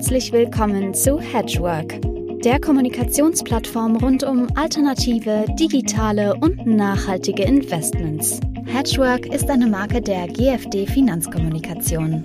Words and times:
Herzlich 0.00 0.32
willkommen 0.32 0.94
zu 0.94 1.20
Hedgework, 1.20 2.00
der 2.42 2.58
Kommunikationsplattform 2.58 3.96
rund 3.96 4.22
um 4.22 4.48
alternative, 4.56 5.44
digitale 5.58 6.36
und 6.36 6.64
nachhaltige 6.64 7.42
Investments. 7.42 8.40
Hedgework 8.64 9.26
ist 9.26 9.50
eine 9.50 9.66
Marke 9.66 10.00
der 10.00 10.26
GFD 10.26 10.86
Finanzkommunikation. 10.86 12.24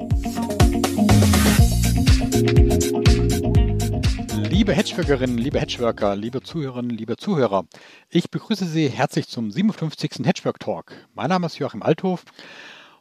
Liebe 4.49 4.71
Hedgeworkerinnen, 4.71 5.37
liebe 5.37 5.59
Hedgeworker, 5.59 6.15
liebe 6.15 6.41
Zuhörerinnen, 6.41 6.97
liebe 6.97 7.17
Zuhörer, 7.17 7.65
ich 8.09 8.31
begrüße 8.31 8.63
Sie 8.63 8.87
herzlich 8.87 9.27
zum 9.27 9.51
57. 9.51 10.25
Hedgework 10.25 10.61
Talk. 10.61 10.93
Mein 11.13 11.27
Name 11.27 11.47
ist 11.47 11.59
Joachim 11.59 11.83
Althof. 11.83 12.23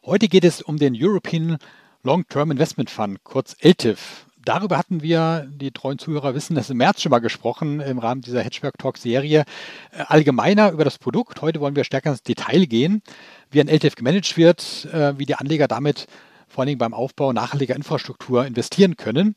Heute 0.04 0.26
geht 0.26 0.44
es 0.44 0.62
um 0.62 0.78
den 0.78 0.96
European 1.00 1.58
Long-Term 2.02 2.50
Investment 2.50 2.90
Fund, 2.90 3.22
kurz 3.22 3.54
LTIF. 3.60 4.23
Darüber 4.44 4.76
hatten 4.76 5.02
wir, 5.02 5.46
die 5.48 5.70
treuen 5.70 5.98
Zuhörer 5.98 6.34
wissen, 6.34 6.54
das 6.54 6.68
im 6.68 6.76
März 6.76 7.00
schon 7.00 7.10
mal 7.10 7.20
gesprochen 7.20 7.80
im 7.80 7.98
Rahmen 7.98 8.20
dieser 8.20 8.42
Hedgework 8.42 8.76
Talk 8.78 8.98
Serie. 8.98 9.44
Äh, 9.90 10.04
allgemeiner 10.06 10.70
über 10.70 10.84
das 10.84 10.98
Produkt. 10.98 11.40
Heute 11.40 11.60
wollen 11.60 11.76
wir 11.76 11.84
stärker 11.84 12.10
ins 12.10 12.22
Detail 12.22 12.66
gehen, 12.66 13.02
wie 13.50 13.60
ein 13.60 13.68
LTIF 13.68 13.94
gemanagt 13.94 14.36
wird, 14.36 14.86
äh, 14.92 15.18
wie 15.18 15.26
die 15.26 15.34
Anleger 15.34 15.66
damit 15.66 16.06
vor 16.46 16.62
allen 16.62 16.68
Dingen 16.68 16.78
beim 16.78 16.94
Aufbau 16.94 17.32
nachhaltiger 17.32 17.74
Infrastruktur 17.74 18.46
investieren 18.46 18.96
können. 18.96 19.34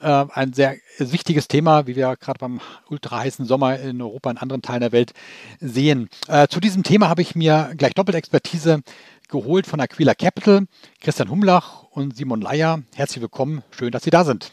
Äh, 0.00 0.26
ein 0.32 0.52
sehr 0.52 0.76
wichtiges 0.98 1.48
Thema, 1.48 1.86
wie 1.86 1.96
wir 1.96 2.14
gerade 2.16 2.38
beim 2.38 2.60
ultra 2.88 3.20
heißen 3.20 3.46
Sommer 3.46 3.78
in 3.78 4.00
Europa 4.02 4.30
und 4.30 4.38
anderen 4.38 4.62
Teilen 4.62 4.80
der 4.82 4.92
Welt 4.92 5.12
sehen. 5.60 6.10
Zu 6.48 6.60
diesem 6.60 6.82
Thema 6.82 7.08
habe 7.08 7.22
ich 7.22 7.34
mir 7.34 7.72
gleich 7.76 7.94
doppelt 7.94 8.16
Expertise 8.16 8.82
geholt 9.30 9.66
von 9.66 9.80
Aquila 9.80 10.14
Capital, 10.14 10.66
Christian 11.00 11.30
Humlach 11.30 11.84
und 11.84 12.16
Simon 12.16 12.40
Leier. 12.40 12.82
Herzlich 12.94 13.22
willkommen, 13.22 13.62
schön, 13.70 13.92
dass 13.92 14.02
Sie 14.02 14.10
da 14.10 14.24
sind. 14.24 14.50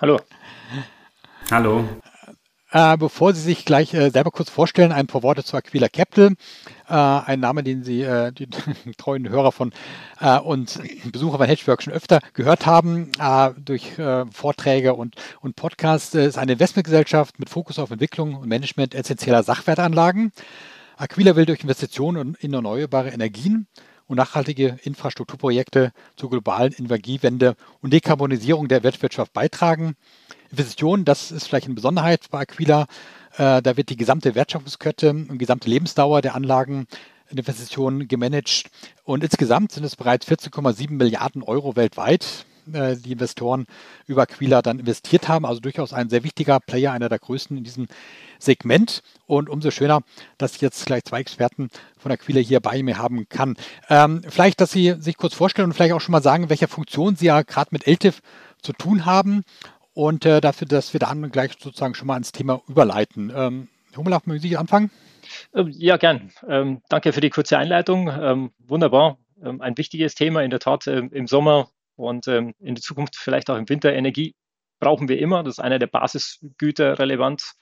Hallo. 0.00 0.20
Hallo. 1.50 1.84
Äh, 2.72 2.96
bevor 2.98 3.32
Sie 3.32 3.40
sich 3.40 3.64
gleich 3.64 3.94
äh, 3.94 4.10
selber 4.10 4.30
kurz 4.30 4.48
vorstellen, 4.48 4.92
ein 4.92 5.08
paar 5.08 5.24
Worte 5.24 5.42
zu 5.42 5.56
Aquila 5.56 5.88
Capital. 5.88 6.34
Äh, 6.88 6.94
ein 6.94 7.40
Name, 7.40 7.64
den 7.64 7.82
Sie, 7.82 8.02
äh, 8.02 8.30
die, 8.32 8.48
treuen 8.96 9.28
Hörer 9.28 9.50
von 9.50 9.72
äh, 10.20 10.38
und 10.38 10.78
Besucher 11.10 11.38
von 11.38 11.46
Hedgework 11.46 11.82
schon 11.82 11.92
öfter 11.92 12.20
gehört 12.32 12.66
haben, 12.66 13.10
äh, 13.18 13.50
durch 13.58 13.94
Vorträge 14.32 14.94
und, 14.94 15.16
und 15.40 15.56
Podcasts, 15.56 16.14
ist 16.14 16.38
eine 16.38 16.52
Investmentgesellschaft 16.52 17.40
mit 17.40 17.50
Fokus 17.50 17.78
auf 17.78 17.90
Entwicklung 17.90 18.34
und 18.36 18.48
Management 18.48 18.94
essentieller 18.94 19.42
Sachwertanlagen. 19.42 20.32
Aquila 21.00 21.34
will 21.34 21.46
durch 21.46 21.62
Investitionen 21.62 22.36
in 22.40 22.52
erneuerbare 22.52 23.08
Energien 23.08 23.66
und 24.06 24.18
nachhaltige 24.18 24.78
Infrastrukturprojekte 24.82 25.92
zur 26.14 26.28
globalen 26.28 26.74
Energiewende 26.74 27.56
und 27.80 27.94
Dekarbonisierung 27.94 28.68
der 28.68 28.82
Weltwirtschaft 28.82 29.32
beitragen. 29.32 29.96
Investitionen, 30.50 31.06
das 31.06 31.30
ist 31.30 31.46
vielleicht 31.46 31.64
eine 31.64 31.74
Besonderheit 31.74 32.26
bei 32.30 32.40
Aquila, 32.40 32.82
äh, 33.38 33.62
da 33.62 33.78
wird 33.78 33.88
die 33.88 33.96
gesamte 33.96 34.34
Wertschöpfungskette 34.34 35.08
und 35.08 35.38
gesamte 35.38 35.70
Lebensdauer 35.70 36.20
der 36.20 36.34
Anlagen 36.34 36.86
in 37.30 37.38
Investitionen 37.38 38.06
gemanagt. 38.06 38.64
Und 39.02 39.24
insgesamt 39.24 39.72
sind 39.72 39.84
es 39.84 39.96
bereits 39.96 40.28
14,7 40.28 40.90
Milliarden 40.90 41.42
Euro 41.42 41.76
weltweit, 41.76 42.44
äh, 42.74 42.96
die 42.96 43.12
Investoren 43.12 43.66
über 44.06 44.22
Aquila 44.22 44.62
dann 44.62 44.78
investiert 44.78 45.28
haben. 45.28 45.44
Also 45.44 45.60
durchaus 45.60 45.92
ein 45.92 46.08
sehr 46.08 46.24
wichtiger 46.24 46.60
Player, 46.60 46.92
einer 46.92 47.08
der 47.08 47.18
größten 47.18 47.56
in 47.56 47.64
diesem 47.64 47.86
Segment. 48.38 49.02
Und 49.26 49.48
umso 49.48 49.70
schöner, 49.70 50.00
dass 50.38 50.54
ich 50.54 50.60
jetzt 50.60 50.86
gleich 50.86 51.04
zwei 51.04 51.20
Experten 51.20 51.68
von 51.98 52.12
Aquila 52.12 52.40
hier 52.40 52.60
bei 52.60 52.82
mir 52.82 52.98
haben 52.98 53.28
kann. 53.28 53.56
Ähm, 53.88 54.22
vielleicht, 54.28 54.60
dass 54.60 54.72
Sie 54.72 54.94
sich 54.98 55.16
kurz 55.16 55.34
vorstellen 55.34 55.66
und 55.66 55.74
vielleicht 55.74 55.92
auch 55.92 56.00
schon 56.00 56.12
mal 56.12 56.22
sagen, 56.22 56.50
welche 56.50 56.68
Funktion 56.68 57.16
Sie 57.16 57.26
ja 57.26 57.42
gerade 57.42 57.70
mit 57.72 57.86
LTIF 57.86 58.20
zu 58.62 58.72
tun 58.72 59.06
haben 59.06 59.44
und 59.92 60.24
äh, 60.24 60.40
dafür, 60.40 60.66
dass 60.66 60.92
wir 60.92 61.00
dann 61.00 61.30
gleich 61.30 61.52
sozusagen 61.58 61.94
schon 61.94 62.06
mal 62.06 62.16
ins 62.16 62.32
Thema 62.32 62.62
überleiten. 62.68 63.32
Ähm, 63.34 63.68
Hummelach, 63.96 64.26
mögen 64.26 64.40
Sie 64.40 64.56
anfangen? 64.56 64.90
Ähm, 65.54 65.70
ja, 65.76 65.96
gern. 65.96 66.32
Ähm, 66.48 66.82
danke 66.88 67.12
für 67.12 67.20
die 67.20 67.30
kurze 67.30 67.58
Einleitung. 67.58 68.08
Ähm, 68.08 68.50
wunderbar. 68.58 69.18
Ähm, 69.42 69.60
ein 69.60 69.76
wichtiges 69.76 70.14
Thema 70.14 70.42
in 70.42 70.50
der 70.50 70.60
Tat 70.60 70.86
ähm, 70.86 71.10
im 71.12 71.26
Sommer 71.26 71.70
und 72.00 72.26
in 72.26 72.54
der 72.60 72.82
Zukunft 72.82 73.16
vielleicht 73.16 73.50
auch 73.50 73.56
im 73.56 73.68
Winter. 73.68 73.92
Energie 73.92 74.34
brauchen 74.80 75.08
wir 75.08 75.18
immer. 75.18 75.42
Das 75.42 75.54
ist 75.54 75.60
einer 75.60 75.78
der 75.78 75.86
Basisgüter 75.86 76.98
relevant 76.98 77.54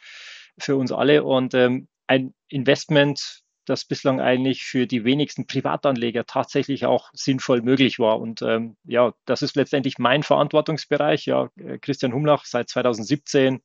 für 0.59 0.77
uns 0.77 0.93
alle 0.93 1.25
und 1.25 1.55
ähm, 1.55 1.89
ein 2.07 2.35
Investment, 2.49 3.43
das 3.65 3.85
bislang 3.85 4.21
eigentlich 4.21 4.65
für 4.65 4.87
die 4.87 5.05
wenigsten 5.05 5.47
Privatanleger 5.47 6.25
tatsächlich 6.25 6.87
auch 6.87 7.11
sinnvoll 7.13 7.61
möglich 7.61 7.99
war. 7.99 8.19
Und 8.19 8.41
ähm, 8.41 8.77
ja, 8.85 9.13
das 9.27 9.43
ist 9.43 9.57
letztendlich 9.57 9.99
mein 9.99 10.23
Verantwortungsbereich. 10.23 11.27
Ja, 11.27 11.51
äh, 11.57 11.79
Christian 11.79 12.15
Humlach 12.15 12.47
seit 12.47 12.71
2017 12.71 13.61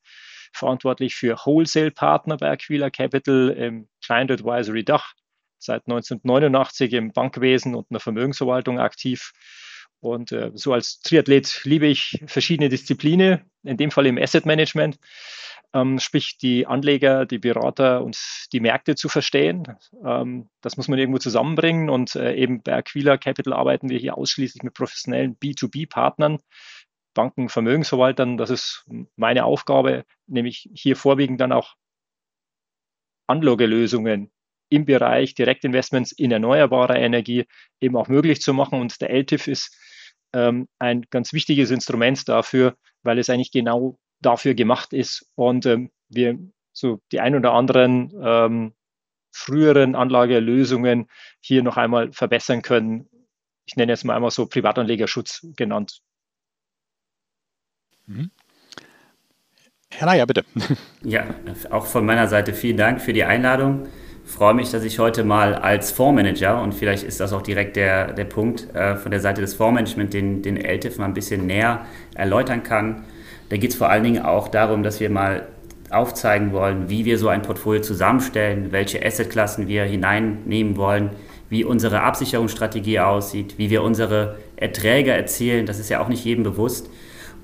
verantwortlich 0.51 1.15
für 1.15 1.37
Wholesale-Partner 1.37 2.37
bei 2.37 2.51
Aquila 2.51 2.89
Capital 2.89 3.49
im 3.49 3.87
Client 4.05 4.29
Advisory 4.29 4.83
Dach, 4.83 5.13
seit 5.57 5.87
1989 5.87 6.93
im 6.93 7.13
Bankwesen 7.13 7.73
und 7.73 7.89
in 7.89 7.95
der 7.95 8.01
Vermögensverwaltung 8.01 8.79
aktiv. 8.79 9.31
Und 10.03 10.31
äh, 10.31 10.51
so 10.53 10.73
als 10.73 10.99
Triathlet 10.99 11.61
liebe 11.63 11.87
ich 11.87 12.21
verschiedene 12.27 12.69
Disziplinen, 12.69 13.41
in 13.63 13.77
dem 13.77 13.91
Fall 13.91 14.05
im 14.05 14.17
Asset 14.17 14.45
Management 14.45 14.99
ähm, 15.73 15.99
sprich 15.99 16.37
die 16.37 16.67
Anleger, 16.67 17.25
die 17.25 17.39
Berater 17.39 18.03
und 18.03 18.17
die 18.53 18.59
Märkte 18.59 18.95
zu 18.95 19.09
verstehen. 19.09 19.75
Ähm, 20.05 20.49
das 20.61 20.77
muss 20.77 20.87
man 20.87 20.99
irgendwo 20.99 21.17
zusammenbringen 21.17 21.89
und 21.89 22.15
äh, 22.15 22.35
eben 22.35 22.61
bei 22.61 22.75
Aquila 22.75 23.17
Capital 23.17 23.53
arbeiten 23.53 23.89
wir 23.89 23.97
hier 23.97 24.17
ausschließlich 24.17 24.63
mit 24.63 24.75
professionellen 24.75 25.35
B2B-Partnern, 25.37 26.39
Banken, 27.13 27.49
Vermögensverwaltern. 27.49 28.37
Das 28.37 28.49
ist 28.49 28.85
meine 29.15 29.45
Aufgabe, 29.45 30.05
nämlich 30.27 30.69
hier 30.73 30.95
vorwiegend 30.95 31.41
dann 31.41 31.51
auch 31.51 31.75
Anlagelösungen 33.27 34.31
im 34.69 34.85
Bereich 34.85 35.33
Direktinvestments 35.33 36.11
in 36.11 36.31
erneuerbare 36.31 36.97
Energie 36.97 37.45
eben 37.79 37.95
auch 37.95 38.07
möglich 38.07 38.41
zu 38.41 38.53
machen. 38.53 38.79
Und 38.79 39.01
der 39.01 39.09
LTIF 39.11 39.47
ist 39.47 39.77
ähm, 40.33 40.67
ein 40.79 41.05
ganz 41.09 41.33
wichtiges 41.33 41.71
Instrument 41.71 42.27
dafür, 42.27 42.75
weil 43.03 43.19
es 43.19 43.29
eigentlich 43.29 43.51
genau 43.51 43.97
dafür 44.21 44.53
gemacht 44.53 44.93
ist 44.93 45.29
und 45.35 45.65
ähm, 45.65 45.91
wir 46.09 46.37
so 46.71 47.01
die 47.11 47.19
ein 47.19 47.35
oder 47.35 47.53
anderen 47.53 48.11
ähm, 48.21 48.73
früheren 49.31 49.95
Anlagelösungen 49.95 51.07
hier 51.39 51.63
noch 51.63 51.77
einmal 51.77 52.11
verbessern 52.11 52.61
können. 52.61 53.09
Ich 53.65 53.75
nenne 53.75 53.91
jetzt 53.91 54.03
mal 54.03 54.15
einmal 54.15 54.31
so 54.31 54.45
Privatanlegerschutz 54.45 55.47
genannt. 55.55 56.01
Mhm. 58.05 58.31
Herr 59.89 60.07
Neier, 60.07 60.25
bitte. 60.25 60.43
Ja, 61.03 61.35
auch 61.69 61.85
von 61.85 62.05
meiner 62.05 62.27
Seite 62.27 62.53
vielen 62.53 62.77
Dank 62.77 63.01
für 63.01 63.13
die 63.13 63.23
Einladung. 63.23 63.87
Freue 64.25 64.53
mich, 64.53 64.71
dass 64.71 64.83
ich 64.83 64.99
heute 64.99 65.23
mal 65.23 65.53
als 65.53 65.91
Fondsmanager, 65.91 66.61
und 66.61 66.73
vielleicht 66.73 67.03
ist 67.03 67.19
das 67.19 67.33
auch 67.33 67.41
direkt 67.41 67.75
der, 67.75 68.13
der 68.13 68.23
Punkt, 68.23 68.73
äh, 68.73 68.95
von 68.95 69.11
der 69.11 69.19
Seite 69.19 69.41
des 69.41 69.53
Fondsmanagements 69.53 70.11
den, 70.11 70.41
den 70.41 70.57
LTIF 70.57 70.97
mal 70.97 71.05
ein 71.05 71.13
bisschen 71.13 71.45
näher 71.45 71.85
erläutern 72.15 72.63
kann. 72.63 73.03
Da 73.49 73.57
geht 73.57 73.71
es 73.71 73.75
vor 73.75 73.89
allen 73.89 74.03
Dingen 74.03 74.23
auch 74.23 74.47
darum, 74.47 74.81
dass 74.81 74.99
wir 74.99 75.09
mal 75.09 75.47
aufzeigen 75.91 76.53
wollen, 76.53 76.89
wie 76.89 77.05
wir 77.05 77.17
so 77.17 77.27
ein 77.27 77.41
Portfolio 77.41 77.81
zusammenstellen, 77.81 78.71
welche 78.71 79.05
Assetklassen 79.05 79.67
wir 79.67 79.83
hineinnehmen 79.83 80.77
wollen, 80.77 81.11
wie 81.49 81.63
unsere 81.63 82.01
Absicherungsstrategie 82.01 82.99
aussieht, 82.99 83.55
wie 83.57 83.69
wir 83.69 83.83
unsere 83.83 84.37
Erträge 84.55 85.11
erzielen. 85.11 85.65
Das 85.65 85.79
ist 85.79 85.89
ja 85.89 86.01
auch 86.01 86.07
nicht 86.07 86.25
jedem 86.25 86.43
bewusst. 86.43 86.89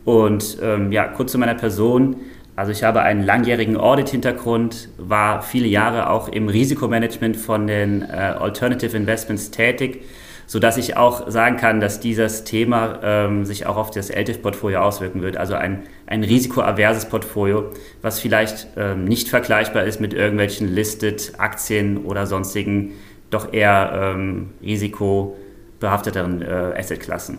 Und 0.06 0.58
ähm, 0.64 0.92
ja, 0.92 1.08
kurz 1.08 1.34
zu 1.34 1.38
meiner 1.38 1.56
Person. 1.56 2.16
Also 2.60 2.74
ich 2.74 2.84
habe 2.84 3.04
einen 3.04 3.24
langjährigen 3.24 3.78
Audit-Hintergrund, 3.78 4.90
war 4.98 5.42
viele 5.44 5.68
Jahre 5.68 6.10
auch 6.10 6.28
im 6.28 6.50
Risikomanagement 6.50 7.38
von 7.38 7.68
den 7.68 8.02
äh, 8.02 8.08
Alternative 8.08 8.98
Investments 8.98 9.50
tätig 9.50 10.04
sodass 10.46 10.78
ich 10.78 10.98
auch 10.98 11.30
sagen 11.30 11.58
kann, 11.58 11.80
dass 11.80 12.00
dieses 12.00 12.44
Thema 12.44 13.00
ähm, 13.04 13.46
sich 13.46 13.68
auch 13.68 13.78
auf 13.78 13.92
das 13.92 14.10
LTIF-Portfolio 14.10 14.80
auswirken 14.80 15.22
wird. 15.22 15.38
Also 15.38 15.54
ein, 15.54 15.84
ein 16.08 16.24
risikoaverses 16.24 17.06
Portfolio, 17.06 17.70
was 18.02 18.20
vielleicht 18.20 18.66
ähm, 18.76 19.06
nicht 19.06 19.30
vergleichbar 19.30 19.84
ist 19.84 20.02
mit 20.02 20.12
irgendwelchen 20.12 20.68
Listed 20.74 21.34
Aktien 21.38 22.04
oder 22.04 22.26
sonstigen 22.26 22.94
doch 23.30 23.54
eher 23.54 23.92
ähm, 24.16 24.50
risikobehafteteren 24.64 26.42
äh, 26.42 26.74
Assetklassen. 26.76 27.38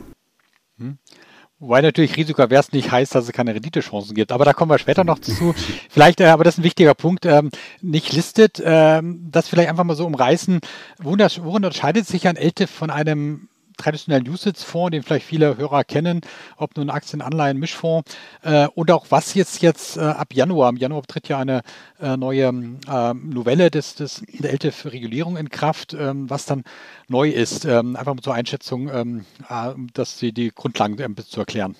Wobei 1.60 1.82
natürlich 1.82 2.16
risikoavers 2.16 2.72
nicht 2.72 2.90
heißt, 2.90 3.14
dass 3.14 3.26
es 3.26 3.32
keine 3.32 3.54
Renditechancen 3.54 4.14
gibt. 4.14 4.32
Aber 4.32 4.46
da 4.46 4.54
kommen 4.54 4.70
wir 4.70 4.78
später 4.78 5.04
noch 5.04 5.18
zu. 5.18 5.54
Vielleicht, 5.90 6.22
äh, 6.22 6.26
aber 6.26 6.42
das 6.42 6.54
ist 6.54 6.60
ein 6.60 6.64
wichtiger 6.64 6.94
Punkt, 6.94 7.26
ähm, 7.26 7.50
nicht 7.82 8.14
listet. 8.14 8.62
Ähm, 8.64 9.28
das 9.30 9.48
vielleicht 9.48 9.68
einfach 9.68 9.84
mal 9.84 9.94
so 9.94 10.06
umreißen. 10.06 10.60
Worin, 10.98 11.18
worin 11.20 11.64
unterscheidet 11.64 12.06
sich 12.06 12.26
ein 12.26 12.36
LTIF 12.36 12.70
von 12.70 12.88
einem 12.88 13.49
traditionellen 13.80 14.28
USITS-Fonds, 14.28 14.92
den 14.92 15.02
vielleicht 15.02 15.26
viele 15.26 15.56
Hörer 15.56 15.84
kennen, 15.84 16.20
ob 16.56 16.76
nun 16.76 16.90
Aktien, 16.90 17.22
Anleihen, 17.22 17.58
Mischfonds 17.58 18.16
äh, 18.42 18.68
und 18.74 18.90
auch 18.90 19.06
was 19.10 19.34
jetzt 19.34 19.62
jetzt 19.62 19.96
äh, 19.96 20.00
ab 20.00 20.34
Januar, 20.34 20.70
im 20.70 20.76
Januar 20.76 21.02
tritt 21.02 21.28
ja 21.28 21.38
eine 21.38 21.62
äh, 22.00 22.16
neue 22.16 22.48
äh, 22.88 23.14
Novelle 23.14 23.70
des, 23.70 23.94
des, 23.94 24.22
der 24.28 24.52
LTIF-Regulierung 24.52 25.36
in 25.36 25.48
Kraft, 25.48 25.94
ähm, 25.94 26.28
was 26.28 26.46
dann 26.46 26.64
neu 27.08 27.30
ist. 27.30 27.64
Ähm, 27.64 27.96
einfach 27.96 28.14
mal 28.14 28.22
zur 28.22 28.34
Einschätzung, 28.34 28.90
ähm, 28.92 29.24
äh, 29.48 29.72
dass 29.94 30.18
Sie 30.18 30.32
die 30.32 30.50
Grundlagen 30.50 31.00
ein 31.00 31.14
bisschen 31.14 31.32
zu 31.32 31.40
erklären. 31.40 31.76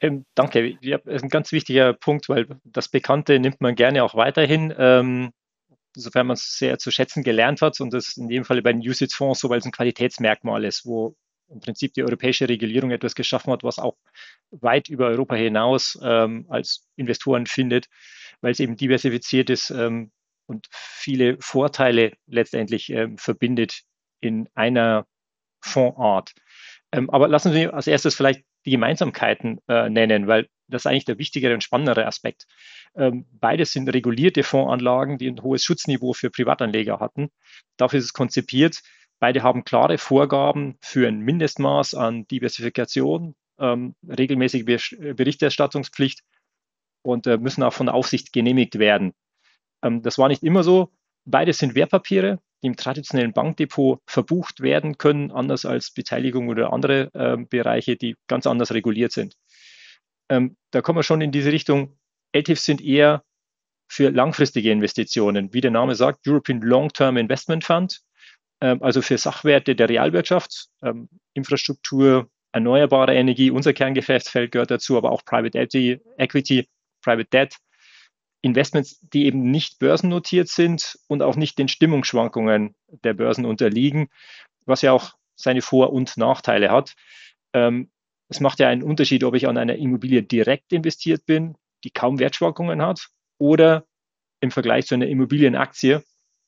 Ähm, 0.00 0.24
danke. 0.34 0.76
Ja, 0.80 0.98
das 0.98 1.16
ist 1.16 1.22
ein 1.22 1.28
ganz 1.28 1.52
wichtiger 1.52 1.92
Punkt, 1.92 2.28
weil 2.28 2.46
das 2.64 2.88
Bekannte 2.88 3.38
nimmt 3.38 3.60
man 3.60 3.76
gerne 3.76 4.02
auch 4.02 4.16
weiterhin, 4.16 4.74
ähm, 4.76 5.30
sofern 5.94 6.26
man 6.26 6.34
es 6.34 6.58
sehr 6.58 6.78
zu 6.78 6.90
schätzen 6.90 7.22
gelernt 7.22 7.62
hat 7.62 7.80
und 7.80 7.92
das 7.92 8.16
in 8.16 8.28
dem 8.28 8.44
Fall 8.44 8.62
bei 8.62 8.72
den 8.72 8.80
Usage-Fonds 8.80 9.40
so, 9.40 9.50
weil 9.50 9.58
es 9.58 9.64
ein 9.64 9.72
Qualitätsmerkmal 9.72 10.64
ist, 10.64 10.84
wo 10.86 11.16
im 11.48 11.60
Prinzip 11.60 11.92
die 11.94 12.02
europäische 12.02 12.48
Regulierung 12.48 12.90
etwas 12.90 13.14
geschaffen 13.14 13.52
hat, 13.52 13.62
was 13.62 13.78
auch 13.78 13.96
weit 14.50 14.88
über 14.88 15.06
Europa 15.06 15.34
hinaus 15.34 15.98
ähm, 16.02 16.46
als 16.48 16.86
Investoren 16.96 17.46
findet, 17.46 17.88
weil 18.40 18.52
es 18.52 18.60
eben 18.60 18.76
diversifiziert 18.76 19.50
ist 19.50 19.70
ähm, 19.70 20.10
und 20.46 20.66
viele 20.70 21.36
Vorteile 21.40 22.12
letztendlich 22.26 22.90
ähm, 22.90 23.18
verbindet 23.18 23.82
in 24.20 24.48
einer 24.54 25.06
Fondsart. 25.60 26.32
Ähm, 26.92 27.10
aber 27.10 27.28
lassen 27.28 27.52
Sie 27.52 27.68
als 27.68 27.86
erstes 27.86 28.14
vielleicht 28.14 28.44
die 28.64 28.70
Gemeinsamkeiten 28.70 29.60
äh, 29.68 29.88
nennen, 29.88 30.26
weil 30.26 30.48
das 30.72 30.82
ist 30.82 30.86
eigentlich 30.86 31.04
der 31.04 31.18
wichtigere 31.18 31.54
und 31.54 31.62
spannendere 31.62 32.06
Aspekt. 32.06 32.46
Ähm, 32.96 33.26
beides 33.32 33.72
sind 33.72 33.88
regulierte 33.88 34.42
Fondsanlagen, 34.42 35.18
die 35.18 35.28
ein 35.28 35.42
hohes 35.42 35.64
Schutzniveau 35.64 36.12
für 36.12 36.30
Privatanleger 36.30 37.00
hatten. 37.00 37.30
Dafür 37.76 37.98
ist 37.98 38.06
es 38.06 38.12
konzipiert. 38.12 38.82
Beide 39.20 39.42
haben 39.42 39.64
klare 39.64 39.98
Vorgaben 39.98 40.76
für 40.80 41.06
ein 41.06 41.20
Mindestmaß 41.20 41.94
an 41.94 42.26
Diversifikation, 42.26 43.36
ähm, 43.58 43.94
regelmäßige 44.06 44.96
Berichterstattungspflicht 45.14 46.22
und 47.02 47.26
äh, 47.26 47.38
müssen 47.38 47.62
auch 47.62 47.72
von 47.72 47.86
der 47.86 47.94
Aufsicht 47.94 48.32
genehmigt 48.32 48.78
werden. 48.78 49.12
Ähm, 49.82 50.02
das 50.02 50.18
war 50.18 50.28
nicht 50.28 50.42
immer 50.42 50.62
so. 50.62 50.92
Beides 51.24 51.58
sind 51.58 51.74
Wertpapiere, 51.74 52.40
die 52.62 52.68
im 52.68 52.76
traditionellen 52.76 53.32
Bankdepot 53.32 54.00
verbucht 54.06 54.60
werden 54.60 54.98
können, 54.98 55.30
anders 55.30 55.64
als 55.64 55.92
Beteiligung 55.92 56.48
oder 56.48 56.72
andere 56.72 57.10
äh, 57.14 57.36
Bereiche, 57.36 57.96
die 57.96 58.16
ganz 58.28 58.46
anders 58.46 58.72
reguliert 58.72 59.12
sind. 59.12 59.36
Ähm, 60.32 60.56
da 60.70 60.80
kommen 60.80 60.98
wir 60.98 61.02
schon 61.02 61.20
in 61.20 61.30
diese 61.30 61.52
Richtung. 61.52 61.98
LTIFs 62.32 62.64
sind 62.64 62.80
eher 62.80 63.22
für 63.86 64.10
langfristige 64.10 64.70
Investitionen, 64.70 65.52
wie 65.52 65.60
der 65.60 65.70
Name 65.70 65.94
sagt, 65.94 66.26
European 66.26 66.62
Long-Term 66.62 67.18
Investment 67.18 67.64
Fund, 67.64 68.00
ähm, 68.62 68.82
also 68.82 69.02
für 69.02 69.18
Sachwerte 69.18 69.76
der 69.76 69.90
Realwirtschaft, 69.90 70.68
ähm, 70.82 71.10
Infrastruktur, 71.34 72.30
erneuerbare 72.50 73.14
Energie, 73.14 73.50
unser 73.50 73.74
Kerngeschäftsfeld 73.74 74.52
gehört 74.52 74.70
dazu, 74.70 74.96
aber 74.96 75.10
auch 75.10 75.22
Private 75.26 75.58
Equity, 75.58 76.66
Private 77.02 77.28
Debt, 77.30 77.56
Investments, 78.40 79.00
die 79.12 79.26
eben 79.26 79.50
nicht 79.50 79.80
börsennotiert 79.80 80.48
sind 80.48 80.98
und 81.08 81.20
auch 81.20 81.36
nicht 81.36 81.58
den 81.58 81.68
Stimmungsschwankungen 81.68 82.74
der 83.04 83.12
Börsen 83.12 83.44
unterliegen, 83.44 84.08
was 84.64 84.80
ja 84.80 84.92
auch 84.92 85.12
seine 85.36 85.60
Vor- 85.60 85.92
und 85.92 86.16
Nachteile 86.16 86.70
hat. 86.70 86.94
Ähm, 87.52 87.90
es 88.32 88.40
macht 88.40 88.58
ja 88.58 88.68
einen 88.68 88.82
Unterschied, 88.82 89.24
ob 89.24 89.34
ich 89.34 89.46
an 89.46 89.58
einer 89.58 89.76
Immobilie 89.76 90.22
direkt 90.22 90.72
investiert 90.72 91.26
bin, 91.26 91.56
die 91.84 91.90
kaum 91.90 92.18
Wertschwankungen 92.18 92.82
hat, 92.82 93.08
oder 93.38 93.84
im 94.40 94.50
Vergleich 94.50 94.86
zu 94.86 94.94
einer 94.94 95.06
Immobilienaktie, 95.06 96.02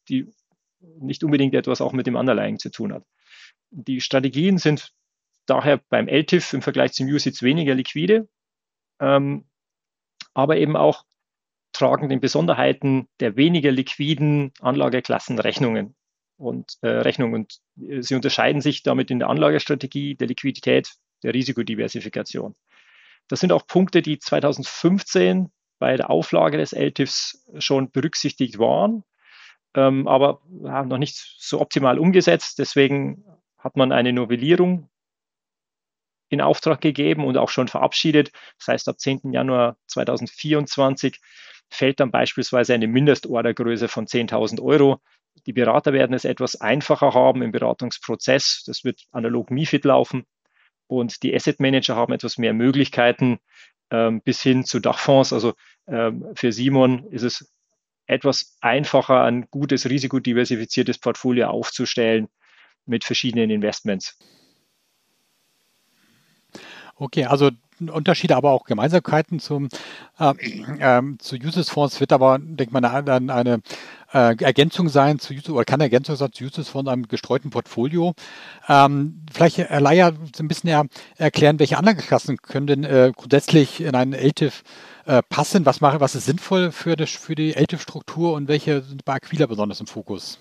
die 0.08 0.28
nicht 0.98 1.24
unbedingt 1.24 1.54
etwas 1.54 1.80
auch 1.80 1.92
mit 1.92 2.06
dem 2.06 2.16
Underlying 2.16 2.58
zu 2.58 2.70
tun 2.70 2.92
hat. 2.92 3.04
Die 3.70 4.00
Strategien 4.00 4.58
sind 4.58 4.92
daher 5.46 5.80
beim 5.88 6.08
LTIF 6.08 6.52
im 6.52 6.62
Vergleich 6.62 6.92
zum 6.92 7.06
USITS 7.06 7.42
weniger 7.42 7.74
liquide, 7.74 8.28
ähm, 9.00 9.44
aber 10.32 10.56
eben 10.56 10.76
auch 10.76 11.04
tragen 11.72 12.08
den 12.08 12.20
Besonderheiten 12.20 13.08
der 13.20 13.36
weniger 13.36 13.72
liquiden 13.72 14.52
Anlageklassen 14.60 15.38
Rechnungen 15.38 15.94
und 16.36 16.78
äh, 16.82 16.88
Rechnung 16.88 17.32
und 17.32 17.58
äh, 17.80 18.00
sie 18.02 18.14
unterscheiden 18.14 18.60
sich 18.60 18.82
damit 18.82 19.10
in 19.10 19.18
der 19.18 19.28
Anlagestrategie, 19.28 20.14
der 20.14 20.28
Liquidität, 20.28 20.94
der 21.24 21.34
Risikodiversifikation. 21.34 22.54
Das 23.28 23.40
sind 23.40 23.52
auch 23.52 23.66
Punkte, 23.66 24.02
die 24.02 24.18
2015 24.18 25.50
bei 25.78 25.96
der 25.96 26.10
Auflage 26.10 26.58
des 26.58 26.72
LTIFs 26.72 27.46
schon 27.58 27.90
berücksichtigt 27.90 28.58
waren, 28.58 29.02
ähm, 29.74 30.06
aber 30.06 30.42
ja, 30.62 30.84
noch 30.84 30.98
nicht 30.98 31.16
so 31.38 31.60
optimal 31.60 31.98
umgesetzt. 31.98 32.58
Deswegen 32.58 33.24
hat 33.58 33.76
man 33.76 33.90
eine 33.90 34.12
Novellierung 34.12 34.88
in 36.28 36.40
Auftrag 36.40 36.80
gegeben 36.80 37.24
und 37.24 37.36
auch 37.36 37.48
schon 37.48 37.68
verabschiedet. 37.68 38.30
Das 38.58 38.68
heißt, 38.68 38.88
ab 38.88 39.00
10. 39.00 39.32
Januar 39.32 39.76
2024 39.86 41.20
fällt 41.70 42.00
dann 42.00 42.10
beispielsweise 42.10 42.74
eine 42.74 42.86
Mindestordergröße 42.86 43.88
von 43.88 44.06
10.000 44.06 44.60
Euro. 44.62 45.00
Die 45.46 45.52
Berater 45.52 45.92
werden 45.92 46.14
es 46.14 46.24
etwas 46.24 46.60
einfacher 46.60 47.14
haben 47.14 47.42
im 47.42 47.52
Beratungsprozess. 47.52 48.62
Das 48.66 48.84
wird 48.84 49.02
analog 49.10 49.50
MIFID 49.50 49.84
laufen. 49.84 50.26
Und 50.98 51.22
die 51.22 51.34
Asset 51.34 51.60
Manager 51.60 51.96
haben 51.96 52.12
etwas 52.12 52.38
mehr 52.38 52.54
Möglichkeiten 52.54 53.38
ähm, 53.90 54.20
bis 54.22 54.42
hin 54.42 54.64
zu 54.64 54.80
Dachfonds. 54.80 55.32
Also 55.32 55.54
ähm, 55.86 56.26
für 56.34 56.52
Simon 56.52 57.06
ist 57.10 57.22
es 57.22 57.52
etwas 58.06 58.56
einfacher, 58.60 59.22
ein 59.22 59.46
gutes, 59.50 59.88
risikodiversifiziertes 59.88 60.98
Portfolio 60.98 61.48
aufzustellen 61.48 62.28
mit 62.86 63.04
verschiedenen 63.04 63.50
Investments. 63.50 64.18
Okay, 66.96 67.24
also 67.24 67.50
Unterschiede, 67.80 68.36
aber 68.36 68.52
auch 68.52 68.66
Gemeinsamkeiten 68.66 69.40
zum, 69.40 69.68
äh, 70.18 70.32
äh, 70.78 71.02
zu 71.18 71.36
Uses-Fonds 71.36 71.98
wird 72.00 72.12
aber, 72.12 72.38
denke 72.40 72.72
man, 72.72 72.84
eine, 72.84 73.34
eine 73.34 73.62
äh, 74.14 74.36
Ergänzung 74.42 74.88
sein 74.88 75.18
zu 75.18 75.34
Uses, 75.34 75.50
oder 75.50 75.64
kann 75.64 75.80
Ergänzung 75.80 76.16
sein 76.16 76.32
zu 76.32 76.44
Uses-Fonds 76.44 76.90
einem 76.90 77.08
gestreuten 77.08 77.50
Portfolio. 77.50 78.14
Ähm, 78.68 79.22
vielleicht, 79.32 79.58
Herr 79.58 79.80
Leier, 79.80 80.12
ein 80.38 80.48
bisschen 80.48 80.70
eher 80.70 80.86
erklären, 81.16 81.58
welche 81.58 81.76
Anlageklassen 81.76 82.38
können 82.38 82.66
denn 82.66 82.84
äh, 82.84 83.12
grundsätzlich 83.14 83.80
in 83.80 83.94
einen 83.94 84.12
LTIF 84.12 84.62
äh, 85.06 85.22
passen? 85.28 85.66
Was, 85.66 85.80
mache, 85.80 86.00
was 86.00 86.14
ist 86.14 86.26
sinnvoll 86.26 86.70
für, 86.70 86.96
das, 86.96 87.10
für 87.10 87.34
die 87.34 87.54
LTIF-Struktur 87.54 88.34
und 88.34 88.48
welche 88.48 88.82
sind 88.82 89.04
bei 89.04 89.14
Aquila 89.14 89.46
besonders 89.46 89.80
im 89.80 89.86
Fokus? 89.86 90.38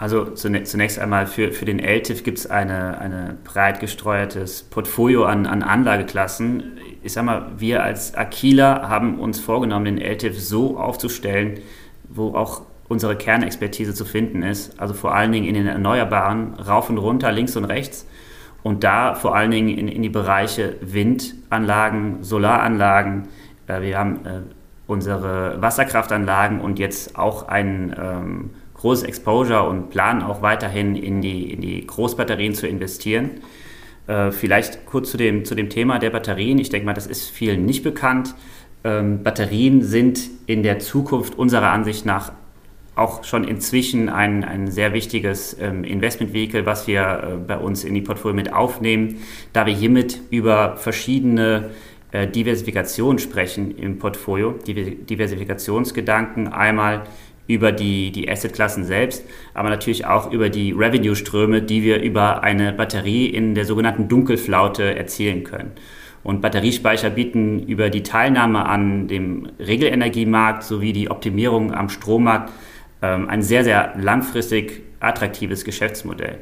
Also 0.00 0.26
zunächst 0.26 1.00
einmal 1.00 1.26
für, 1.26 1.50
für 1.50 1.64
den 1.64 1.80
LTIF 1.80 2.22
gibt 2.22 2.38
es 2.38 2.46
eine, 2.46 2.98
eine 2.98 3.36
breit 3.42 3.80
gesteuertes 3.80 4.62
Portfolio 4.62 5.24
an, 5.24 5.44
an 5.44 5.64
Anlageklassen. 5.64 6.78
Ich 7.02 7.14
sag 7.14 7.24
mal, 7.24 7.50
wir 7.56 7.82
als 7.82 8.14
Aquila 8.14 8.88
haben 8.88 9.18
uns 9.18 9.40
vorgenommen, 9.40 9.86
den 9.86 9.98
LTIF 9.98 10.38
so 10.38 10.78
aufzustellen, 10.78 11.58
wo 12.08 12.34
auch 12.34 12.62
unsere 12.88 13.16
Kernexpertise 13.16 13.94
zu 13.94 14.04
finden 14.04 14.42
ist. 14.42 14.78
Also 14.80 14.94
vor 14.94 15.14
allen 15.14 15.32
Dingen 15.32 15.46
in 15.46 15.54
den 15.54 15.66
Erneuerbaren, 15.66 16.54
rauf 16.54 16.88
und 16.90 16.98
runter, 16.98 17.30
links 17.32 17.56
und 17.56 17.64
rechts. 17.64 18.06
Und 18.62 18.82
da 18.82 19.14
vor 19.14 19.36
allen 19.36 19.50
Dingen 19.50 19.68
in, 19.68 19.88
in 19.88 20.02
die 20.02 20.08
Bereiche 20.08 20.76
Windanlagen, 20.80 22.22
Solaranlagen. 22.22 23.28
Äh, 23.66 23.82
wir 23.82 23.98
haben 23.98 24.26
äh, 24.26 24.40
unsere 24.86 25.60
Wasserkraftanlagen 25.60 26.60
und 26.60 26.78
jetzt 26.78 27.16
auch 27.18 27.46
einen 27.46 27.94
ähm, 27.98 28.50
großes 28.74 29.04
Exposure 29.04 29.68
und 29.68 29.90
planen 29.90 30.22
auch 30.22 30.42
weiterhin 30.42 30.96
in 30.96 31.20
die, 31.20 31.52
in 31.52 31.60
die 31.60 31.86
Großbatterien 31.86 32.54
zu 32.54 32.66
investieren. 32.66 33.42
Äh, 34.06 34.32
vielleicht 34.32 34.86
kurz 34.86 35.10
zu 35.10 35.16
dem, 35.16 35.44
zu 35.44 35.54
dem 35.54 35.68
Thema 35.68 35.98
der 35.98 36.10
Batterien. 36.10 36.58
Ich 36.58 36.70
denke 36.70 36.86
mal, 36.86 36.94
das 36.94 37.06
ist 37.06 37.28
vielen 37.28 37.66
nicht 37.66 37.82
bekannt. 37.84 38.34
Ähm, 38.84 39.22
Batterien 39.22 39.82
sind 39.82 40.20
in 40.46 40.62
der 40.62 40.78
Zukunft 40.78 41.36
unserer 41.36 41.70
Ansicht 41.70 42.06
nach 42.06 42.32
auch 42.98 43.22
schon 43.24 43.44
inzwischen 43.44 44.08
ein, 44.08 44.44
ein 44.44 44.70
sehr 44.70 44.92
wichtiges 44.92 45.56
ähm, 45.60 45.84
Investmentvehikel, 45.84 46.66
was 46.66 46.86
wir 46.86 47.00
äh, 47.00 47.36
bei 47.36 47.56
uns 47.56 47.84
in 47.84 47.94
die 47.94 48.00
Portfolio 48.00 48.34
mit 48.34 48.52
aufnehmen, 48.52 49.18
da 49.52 49.66
wir 49.66 49.74
hiermit 49.74 50.20
über 50.30 50.76
verschiedene 50.76 51.70
äh, 52.10 52.26
Diversifikationen 52.26 53.18
sprechen 53.18 53.76
im 53.78 53.98
Portfolio, 53.98 54.54
Diversifikationsgedanken 54.66 56.48
einmal 56.48 57.02
über 57.46 57.72
die, 57.72 58.12
die 58.12 58.30
Assetklassen 58.30 58.84
selbst, 58.84 59.24
aber 59.54 59.70
natürlich 59.70 60.04
auch 60.04 60.30
über 60.32 60.50
die 60.50 60.72
Revenue-Ströme, 60.72 61.62
die 61.62 61.82
wir 61.82 62.02
über 62.02 62.42
eine 62.42 62.72
Batterie 62.72 63.26
in 63.26 63.54
der 63.54 63.64
sogenannten 63.64 64.08
Dunkelflaute 64.08 64.94
erzielen 64.94 65.44
können. 65.44 65.72
Und 66.22 66.40
Batteriespeicher 66.40 67.10
bieten 67.10 67.60
über 67.60 67.90
die 67.90 68.02
Teilnahme 68.02 68.66
an 68.66 69.08
dem 69.08 69.48
Regelenergiemarkt 69.58 70.62
sowie 70.62 70.92
die 70.92 71.10
Optimierung 71.10 71.72
am 71.72 71.88
Strommarkt 71.88 72.52
ähm, 73.02 73.28
ein 73.28 73.42
sehr, 73.42 73.64
sehr 73.64 73.94
langfristig 73.96 74.82
attraktives 75.00 75.64
Geschäftsmodell. 75.64 76.38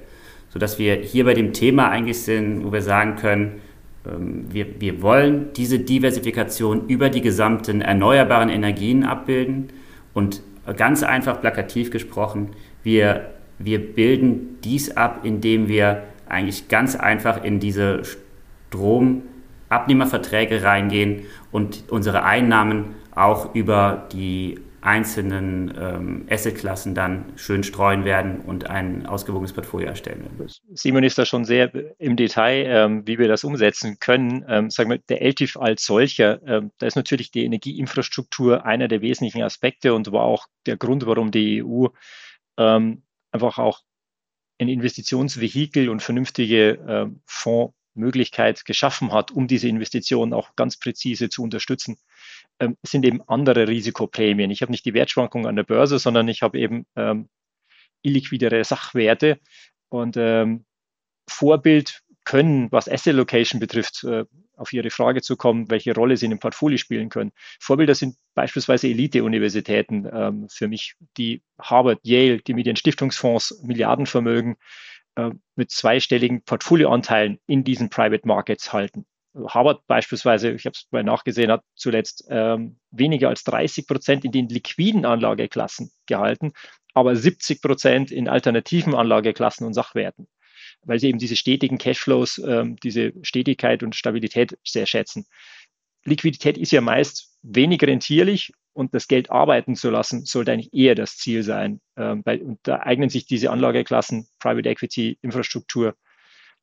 Sodass 0.49 0.78
wir 0.78 0.95
hier 0.97 1.25
bei 1.25 1.35
dem 1.35 1.52
Thema 1.52 1.90
eigentlich 1.90 2.23
sind, 2.23 2.64
wo 2.64 2.73
wir 2.73 2.83
sagen 2.83 3.16
können, 3.16 3.61
ähm, 4.06 4.47
wir, 4.50 4.80
wir 4.80 5.02
wollen 5.02 5.52
diese 5.54 5.78
Diversifikation 5.78 6.88
über 6.88 7.11
die 7.11 7.21
gesamten 7.21 7.80
erneuerbaren 7.80 8.49
Energien 8.49 9.04
abbilden 9.04 9.68
und 10.14 10.42
ganz 10.76 11.02
einfach 11.02 11.40
plakativ 11.40 11.90
gesprochen, 11.90 12.50
wir, 12.83 13.30
wir 13.59 13.78
bilden 13.78 14.59
dies 14.64 14.97
ab, 14.97 15.21
indem 15.25 15.68
wir 15.68 16.02
eigentlich 16.28 16.68
ganz 16.68 16.97
einfach 16.97 17.45
in 17.45 17.61
diese 17.61 18.02
Stromabnehmerverträge 19.66 20.62
reingehen 20.62 21.26
und 21.50 21.85
unsere 21.90 22.25
Einnahmen 22.25 22.94
auch 23.14 23.54
über 23.54 24.08
die 24.12 24.61
einzelnen 24.87 25.75
ähm, 25.76 26.26
Assetklassen 26.30 26.94
dann 26.94 27.32
schön 27.35 27.64
streuen 27.64 28.04
werden 28.04 28.40
und 28.42 28.70
ein 28.70 29.04
ausgewogenes 29.06 29.52
Portfolio 29.52 29.88
erstellen 29.88 30.23
werden. 30.23 30.49
Simon 30.75 31.02
ist 31.02 31.18
da 31.18 31.26
schon 31.26 31.44
sehr 31.44 31.73
im 31.99 32.14
Detail, 32.14 32.66
ähm, 32.68 33.06
wie 33.06 33.18
wir 33.18 33.26
das 33.26 33.42
umsetzen 33.42 33.96
können. 33.99 34.44
Ähm, 34.49 34.70
sagen 34.70 34.90
wir, 34.90 34.99
der 34.99 35.23
LTIF 35.23 35.56
als 35.56 35.85
solcher, 35.85 36.40
ähm, 36.46 36.70
da 36.78 36.87
ist 36.87 36.94
natürlich 36.94 37.32
die 37.32 37.44
Energieinfrastruktur 37.44 38.64
einer 38.64 38.87
der 38.87 39.00
wesentlichen 39.00 39.42
Aspekte 39.42 39.92
und 39.92 40.12
war 40.12 40.23
auch 40.23 40.46
der 40.66 40.76
Grund, 40.76 41.04
warum 41.04 41.32
die 41.32 41.64
EU 41.64 41.87
ähm, 42.56 43.02
einfach 43.32 43.58
auch 43.58 43.80
ein 44.61 44.68
Investitionsvehikel 44.68 45.88
und 45.88 46.00
vernünftige 46.00 46.70
äh, 46.87 47.06
Fondsmöglichkeit 47.96 48.64
geschaffen 48.64 49.12
hat, 49.12 49.30
um 49.30 49.48
diese 49.48 49.68
Investitionen 49.68 50.32
auch 50.32 50.54
ganz 50.56 50.78
präzise 50.78 51.28
zu 51.28 51.42
unterstützen 51.42 51.96
ähm, 52.60 52.76
sind 52.82 53.04
eben 53.04 53.22
andere 53.26 53.68
Risikoprämien. 53.68 54.50
Ich 54.50 54.62
habe 54.62 54.72
nicht 54.72 54.84
die 54.84 54.94
Wertschwankungen 54.94 55.46
an 55.46 55.56
der 55.56 55.64
Börse, 55.64 55.98
sondern 55.98 56.28
ich 56.28 56.42
habe 56.42 56.58
eben 56.58 56.86
ähm, 56.96 57.28
illiquidere 58.02 58.62
Sachwerte. 58.64 59.40
Und 59.88 60.16
ähm, 60.16 60.64
Vorbild 61.28 62.02
können, 62.24 62.70
was 62.72 62.88
Asset 62.88 63.14
Location 63.14 63.60
betrifft, 63.60 64.04
äh, 64.04 64.24
auf 64.56 64.72
Ihre 64.72 64.90
Frage 64.90 65.20
zu 65.20 65.36
kommen, 65.36 65.70
welche 65.70 65.94
Rolle 65.94 66.16
sie 66.16 66.26
in 66.26 66.30
dem 66.30 66.38
Portfolio 66.38 66.78
spielen 66.78 67.10
können. 67.10 67.32
Vorbilder 67.60 67.94
sind 67.94 68.16
beispielsweise 68.34 68.88
Elite-Universitäten 68.88 70.08
ähm, 70.10 70.48
für 70.48 70.66
mich, 70.66 70.94
die 71.18 71.42
Harvard, 71.60 72.00
Yale, 72.02 72.38
die 72.38 72.54
mit 72.54 72.66
ihren 72.66 72.76
Stiftungsfonds 72.76 73.62
Milliardenvermögen 73.62 74.56
äh, 75.16 75.30
mit 75.54 75.70
zweistelligen 75.70 76.42
Portfolioanteilen 76.42 77.38
in 77.46 77.64
diesen 77.64 77.90
Private 77.90 78.26
Markets 78.26 78.73
halten. 78.73 79.06
Harvard 79.49 79.87
beispielsweise, 79.87 80.52
ich 80.52 80.64
habe 80.64 80.75
es 80.75 80.87
mal 80.90 81.04
nachgesehen, 81.04 81.50
hat 81.50 81.62
zuletzt 81.75 82.26
ähm, 82.30 82.78
weniger 82.90 83.28
als 83.28 83.44
30 83.44 83.87
Prozent 83.87 84.25
in 84.25 84.32
den 84.32 84.49
liquiden 84.49 85.04
Anlageklassen 85.04 85.90
gehalten, 86.06 86.52
aber 86.94 87.16
70 87.16 87.61
Prozent 87.61 88.11
in 88.11 88.28
alternativen 88.28 88.94
Anlageklassen 88.94 89.66
und 89.66 89.75
Sachwerten, 89.75 90.28
weil 90.82 90.99
sie 90.99 91.08
eben 91.08 91.18
diese 91.18 91.37
stetigen 91.37 91.78
Cashflows, 91.78 92.38
ähm, 92.38 92.76
diese 92.76 93.12
Stetigkeit 93.23 93.82
und 93.82 93.94
Stabilität 93.94 94.58
sehr 94.64 94.87
schätzen. 94.87 95.26
Liquidität 96.04 96.56
ist 96.56 96.73
ja 96.73 96.80
meist 96.80 97.25
wenig 97.43 97.83
rentierlich 97.83 98.52
und 98.73 98.95
das 98.95 99.09
Geld 99.09 99.31
arbeiten 99.31 99.75
zu 99.75 99.90
lassen, 99.90 100.25
sollte 100.25 100.52
eigentlich 100.52 100.75
eher 100.75 100.95
das 100.95 101.16
Ziel 101.16 101.43
sein. 101.43 101.81
Ähm, 101.97 102.23
weil, 102.25 102.43
und 102.43 102.59
da 102.62 102.81
eignen 102.81 103.09
sich 103.09 103.26
diese 103.26 103.50
Anlageklassen, 103.50 104.28
Private 104.38 104.69
Equity, 104.69 105.19
Infrastruktur 105.23 105.95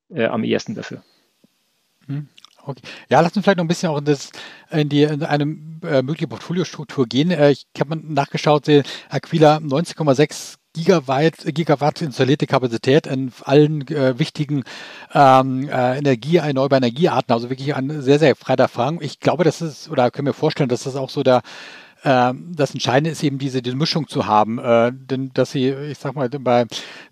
äh, 0.10 0.26
am 0.26 0.44
ehesten 0.44 0.76
dafür. 0.76 1.04
Hm. 2.08 2.28
Okay. 2.66 2.82
Ja, 3.10 3.20
lass 3.20 3.36
uns 3.36 3.44
vielleicht 3.44 3.58
noch 3.58 3.66
ein 3.66 3.68
bisschen 3.68 3.90
auch 3.90 3.98
in, 3.98 4.06
das, 4.06 4.32
in, 4.72 4.88
die, 4.88 5.04
in 5.04 5.24
eine 5.24 5.44
äh, 5.84 6.02
mögliche 6.02 6.28
Portfoliostruktur 6.28 7.08
gehen. 7.08 7.32
Äh, 7.32 7.52
ich 7.52 7.66
habe 7.80 7.98
nachgeschaut, 7.98 8.70
äh, 8.70 8.84
Aquila 9.10 9.58
19,6 9.58 10.58
Gigawatt, 10.74 11.46
Gigawatt 11.46 12.02
installierte 12.02 12.48
Kapazität 12.48 13.08
in 13.08 13.32
allen 13.44 13.88
äh, 13.88 14.18
wichtigen 14.18 14.64
ähm, 15.14 15.70
äh, 15.70 15.98
Energie, 15.98 16.38
erneuerbaren 16.38 16.84
Energiearten. 16.84 17.34
Also 17.34 17.50
wirklich 17.50 17.76
ein 17.76 18.02
sehr, 18.02 18.20
sehr 18.20 18.36
freier 18.36 18.68
Fragen. 18.68 19.00
Ich 19.02 19.20
glaube, 19.20 19.44
das 19.44 19.62
ist, 19.62 19.90
oder 19.90 20.10
können 20.12 20.26
wir 20.26 20.34
vorstellen, 20.34 20.70
dass 20.70 20.84
das 20.84 20.96
auch 20.96 21.10
so 21.10 21.24
der 21.24 21.42
ähm, 22.06 22.52
das 22.56 22.74
Entscheidende 22.74 23.12
ist 23.12 23.24
eben 23.24 23.38
diese, 23.38 23.62
diese 23.62 23.76
Mischung 23.76 24.08
zu 24.08 24.26
haben, 24.26 24.60
äh, 24.60 24.92
denn 24.94 25.32
dass 25.34 25.52
sie, 25.52 25.70
ich 25.70 25.98
sag 25.98 26.16
mal, 26.16 26.30
bei 26.30 26.66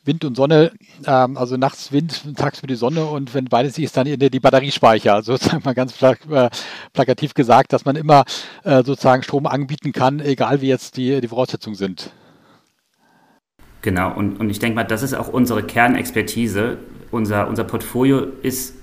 Wind 0.03 0.25
und 0.25 0.35
Sonne, 0.35 0.71
ähm, 1.05 1.37
also 1.37 1.55
nachts 1.55 1.91
Wind, 1.91 2.35
tagsüber 2.35 2.67
die 2.67 2.75
Sonne 2.75 3.05
und 3.05 3.33
wenn 3.33 3.45
beides 3.45 3.77
ist, 3.77 3.95
dann 3.95 4.05
die 4.05 4.39
Batteriespeicher, 4.39 5.21
sozusagen 5.23 5.63
mal 5.63 5.73
ganz 5.73 5.93
plak 5.93 6.19
äh, 6.29 6.49
plakativ 6.93 7.33
gesagt, 7.33 7.71
dass 7.71 7.85
man 7.85 7.95
immer 7.95 8.25
äh, 8.63 8.83
sozusagen 8.83 9.23
Strom 9.23 9.45
anbieten 9.47 9.93
kann, 9.93 10.19
egal 10.19 10.61
wie 10.61 10.67
jetzt 10.67 10.97
die, 10.97 11.21
die 11.21 11.27
Voraussetzungen 11.27 11.75
sind. 11.75 12.11
Genau, 13.81 14.13
und, 14.15 14.39
und 14.39 14.49
ich 14.49 14.59
denke 14.59 14.75
mal, 14.75 14.83
das 14.83 15.01
ist 15.01 15.13
auch 15.13 15.27
unsere 15.27 15.63
Kernexpertise. 15.63 16.77
Unser, 17.09 17.47
unser 17.47 17.63
Portfolio 17.63 18.27
ist 18.41 18.75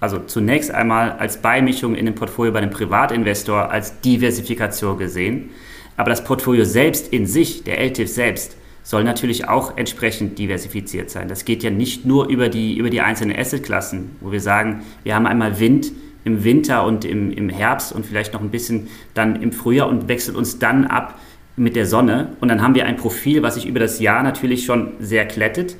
also 0.00 0.18
zunächst 0.18 0.70
einmal 0.70 1.12
als 1.12 1.38
Beimischung 1.42 1.94
in 1.94 2.06
dem 2.06 2.14
Portfolio 2.14 2.52
bei 2.52 2.58
einem 2.58 2.70
Privatinvestor 2.70 3.70
als 3.70 4.00
Diversifikation 4.00 4.98
gesehen. 4.98 5.50
Aber 5.96 6.10
das 6.10 6.24
Portfolio 6.24 6.64
selbst 6.64 7.12
in 7.12 7.26
sich, 7.26 7.64
der 7.64 7.78
LTIF 7.78 8.08
selbst, 8.08 8.56
soll 8.82 9.04
natürlich 9.04 9.46
auch 9.46 9.76
entsprechend 9.76 10.38
diversifiziert 10.38 11.10
sein. 11.10 11.28
Das 11.28 11.44
geht 11.44 11.62
ja 11.62 11.70
nicht 11.70 12.06
nur 12.06 12.28
über 12.28 12.48
die, 12.48 12.78
über 12.78 12.88
die 12.88 13.02
einzelnen 13.02 13.38
Assetklassen, 13.38 14.16
wo 14.20 14.32
wir 14.32 14.40
sagen, 14.40 14.82
wir 15.04 15.14
haben 15.14 15.26
einmal 15.26 15.60
Wind 15.60 15.92
im 16.24 16.44
Winter 16.44 16.84
und 16.84 17.04
im, 17.04 17.30
im 17.30 17.50
Herbst 17.50 17.92
und 17.92 18.06
vielleicht 18.06 18.32
noch 18.32 18.40
ein 18.40 18.50
bisschen 18.50 18.88
dann 19.14 19.40
im 19.40 19.52
Frühjahr 19.52 19.88
und 19.88 20.08
wechseln 20.08 20.36
uns 20.36 20.58
dann 20.58 20.86
ab 20.86 21.18
mit 21.60 21.76
der 21.76 21.86
Sonne. 21.86 22.36
Und 22.40 22.48
dann 22.48 22.62
haben 22.62 22.74
wir 22.74 22.86
ein 22.86 22.96
Profil, 22.96 23.42
was 23.42 23.54
sich 23.54 23.66
über 23.66 23.80
das 23.80 24.00
Jahr 24.00 24.22
natürlich 24.22 24.64
schon 24.64 24.92
sehr 24.98 25.26
klettet 25.26 25.76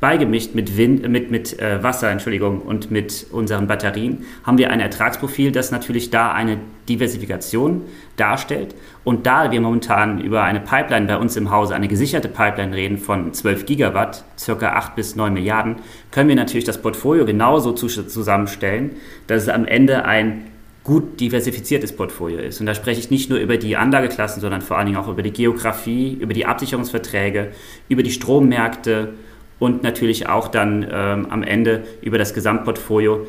beigemischt 0.00 0.54
mit, 0.54 0.76
Wind, 0.76 1.06
mit, 1.08 1.30
mit 1.30 1.58
äh, 1.58 1.82
Wasser 1.82 2.10
Entschuldigung, 2.10 2.62
und 2.62 2.90
mit 2.90 3.26
unseren 3.30 3.66
Batterien, 3.66 4.24
haben 4.44 4.58
wir 4.58 4.70
ein 4.70 4.80
Ertragsprofil, 4.80 5.52
das 5.52 5.70
natürlich 5.70 6.10
da 6.10 6.32
eine 6.32 6.58
Diversifikation 6.88 7.82
darstellt. 8.16 8.74
Und 9.04 9.26
da 9.26 9.52
wir 9.52 9.60
momentan 9.60 10.20
über 10.20 10.42
eine 10.42 10.60
Pipeline 10.60 11.06
bei 11.06 11.18
uns 11.18 11.36
im 11.36 11.50
Hause, 11.50 11.74
eine 11.74 11.86
gesicherte 11.86 12.28
Pipeline 12.28 12.74
reden 12.74 12.98
von 12.98 13.32
12 13.32 13.66
Gigawatt, 13.66 14.24
circa 14.38 14.72
8 14.72 14.96
bis 14.96 15.16
9 15.16 15.32
Milliarden, 15.32 15.76
können 16.10 16.30
wir 16.30 16.36
natürlich 16.36 16.64
das 16.64 16.80
Portfolio 16.80 17.26
genauso 17.26 17.72
zusammenstellen, 17.72 18.92
dass 19.26 19.42
es 19.42 19.48
am 19.48 19.66
Ende 19.66 20.06
ein 20.06 20.49
gut 20.90 21.20
diversifiziertes 21.20 21.94
Portfolio 21.94 22.40
ist. 22.40 22.58
Und 22.58 22.66
da 22.66 22.74
spreche 22.74 22.98
ich 22.98 23.10
nicht 23.10 23.30
nur 23.30 23.38
über 23.38 23.58
die 23.58 23.76
Anlageklassen, 23.76 24.40
sondern 24.40 24.60
vor 24.60 24.76
allen 24.76 24.86
Dingen 24.86 24.98
auch 24.98 25.06
über 25.06 25.22
die 25.22 25.30
Geografie, 25.30 26.14
über 26.14 26.34
die 26.34 26.46
Absicherungsverträge, 26.46 27.52
über 27.88 28.02
die 28.02 28.10
Strommärkte 28.10 29.14
und 29.60 29.84
natürlich 29.84 30.28
auch 30.28 30.48
dann 30.48 30.84
ähm, 30.90 31.26
am 31.30 31.44
Ende 31.44 31.84
über 32.02 32.18
das 32.18 32.34
Gesamtportfolio. 32.34 33.24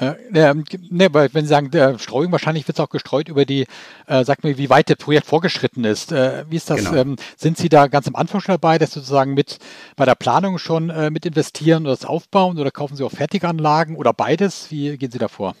Äh, 0.00 0.16
ne, 0.30 1.08
weil 1.12 1.32
wenn 1.32 1.46
Sie 1.46 1.48
sagen, 1.48 1.70
der 1.70 1.98
Streuung, 1.98 2.30
wahrscheinlich 2.30 2.68
wird 2.68 2.78
es 2.78 2.84
auch 2.84 2.90
gestreut 2.90 3.30
über 3.30 3.46
die, 3.46 3.66
äh, 4.06 4.22
sag 4.24 4.44
mir, 4.44 4.58
wie 4.58 4.68
weit 4.68 4.90
das 4.90 4.98
Projekt 4.98 5.26
vorgeschritten 5.26 5.84
ist. 5.84 6.12
Äh, 6.12 6.44
wie 6.50 6.56
ist 6.56 6.68
das? 6.68 6.84
Genau. 6.84 6.94
Ähm, 6.94 7.16
sind 7.38 7.56
Sie 7.56 7.70
da 7.70 7.86
ganz 7.86 8.06
am 8.06 8.16
Anfang 8.16 8.42
schon 8.42 8.52
dabei, 8.52 8.76
dass 8.76 8.90
Sie 8.90 9.00
sozusagen 9.00 9.32
mit 9.32 9.60
bei 9.96 10.04
der 10.04 10.14
Planung 10.14 10.58
schon 10.58 10.90
äh, 10.90 11.08
mit 11.08 11.24
investieren 11.24 11.84
oder 11.84 11.92
das 11.96 12.04
aufbauen 12.04 12.58
oder 12.58 12.70
kaufen 12.70 12.96
Sie 12.96 13.04
auch 13.04 13.12
Fertiganlagen 13.12 13.96
oder 13.96 14.12
beides? 14.12 14.70
Wie 14.70 14.98
gehen 14.98 15.10
Sie 15.10 15.18
da 15.18 15.28
vor? 15.28 15.54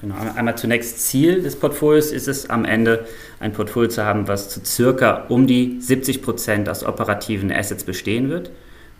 Genau, 0.00 0.14
einmal 0.34 0.56
zunächst 0.56 0.98
Ziel 1.00 1.42
des 1.42 1.56
Portfolios 1.56 2.10
ist 2.10 2.26
es 2.26 2.48
am 2.48 2.64
Ende 2.64 3.04
ein 3.38 3.52
Portfolio 3.52 3.90
zu 3.90 4.04
haben, 4.04 4.28
was 4.28 4.48
zu 4.48 4.64
circa 4.64 5.26
um 5.28 5.46
die 5.46 5.78
70 5.80 6.22
Prozent 6.22 6.68
aus 6.70 6.84
operativen 6.84 7.52
Assets 7.52 7.84
bestehen 7.84 8.30
wird. 8.30 8.50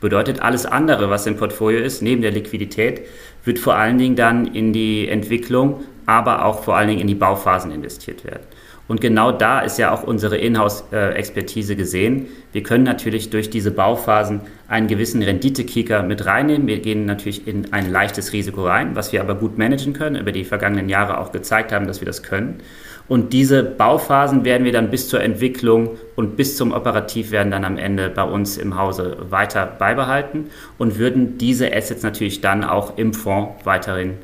Bedeutet, 0.01 0.41
alles 0.43 0.67
andere, 0.67 1.09
was 1.09 1.27
im 1.27 1.37
Portfolio 1.37 1.81
ist, 1.81 2.03
neben 2.03 2.21
der 2.21 2.33
Liquidität, 2.33 3.03
wird 3.45 3.59
vor 3.59 3.77
allen 3.77 3.99
Dingen 3.99 4.17
dann 4.17 4.47
in 4.47 4.73
die 4.73 5.09
Entwicklung, 5.09 5.85
aber 6.05 6.45
auch 6.45 6.65
vor 6.65 6.77
allen 6.77 6.89
Dingen 6.89 7.01
in 7.01 7.07
die 7.07 7.15
Bauphasen 7.15 7.71
investiert 7.71 8.25
werden. 8.25 8.43
Und 8.91 9.01
genau 9.01 9.31
da 9.31 9.61
ist 9.61 9.79
ja 9.79 9.93
auch 9.93 10.03
unsere 10.03 10.37
Inhouse-Expertise 10.37 11.77
gesehen. 11.77 12.27
Wir 12.51 12.65
können 12.65 12.83
natürlich 12.83 13.31
durch 13.31 13.49
diese 13.49 13.71
Bauphasen 13.71 14.41
einen 14.67 14.89
gewissen 14.89 15.23
Renditekicker 15.23 16.03
mit 16.03 16.27
reinnehmen. 16.27 16.67
Wir 16.67 16.81
gehen 16.81 17.05
natürlich 17.05 17.47
in 17.47 17.73
ein 17.73 17.89
leichtes 17.89 18.33
Risiko 18.33 18.67
rein, 18.67 18.97
was 18.97 19.13
wir 19.13 19.21
aber 19.21 19.37
gut 19.37 19.59
managen 19.59 19.93
können, 19.93 20.17
über 20.17 20.33
die 20.33 20.43
vergangenen 20.43 20.89
Jahre 20.89 21.19
auch 21.19 21.31
gezeigt 21.31 21.71
haben, 21.71 21.87
dass 21.87 22.01
wir 22.01 22.07
das 22.07 22.25
können. 22.25 22.63
Und 23.07 23.33
diese 23.33 23.63
Bauphasen 23.63 24.45
werden 24.45 24.65
wir 24.65 24.73
dann 24.73 24.91
bis 24.91 25.09
zur 25.09 25.23
Entwicklung 25.23 25.91
und 26.17 26.37
bis 26.37 26.57
zum 26.57 26.73
Operativwerden 26.73 27.53
dann 27.53 27.65
am 27.65 27.79
Ende 27.79 28.11
bei 28.11 28.25
uns 28.25 28.59
im 28.59 28.77
Hause 28.77 29.19
weiter 29.31 29.67
beibehalten 29.67 30.47
und 30.79 30.99
würden 30.99 31.39
diese 31.39 31.73
Assets 31.73 32.03
natürlich 32.03 32.41
dann 32.41 32.65
auch 32.65 32.99
im 32.99 33.15
Fonds 33.15 33.65
weiterhin 33.65 34.15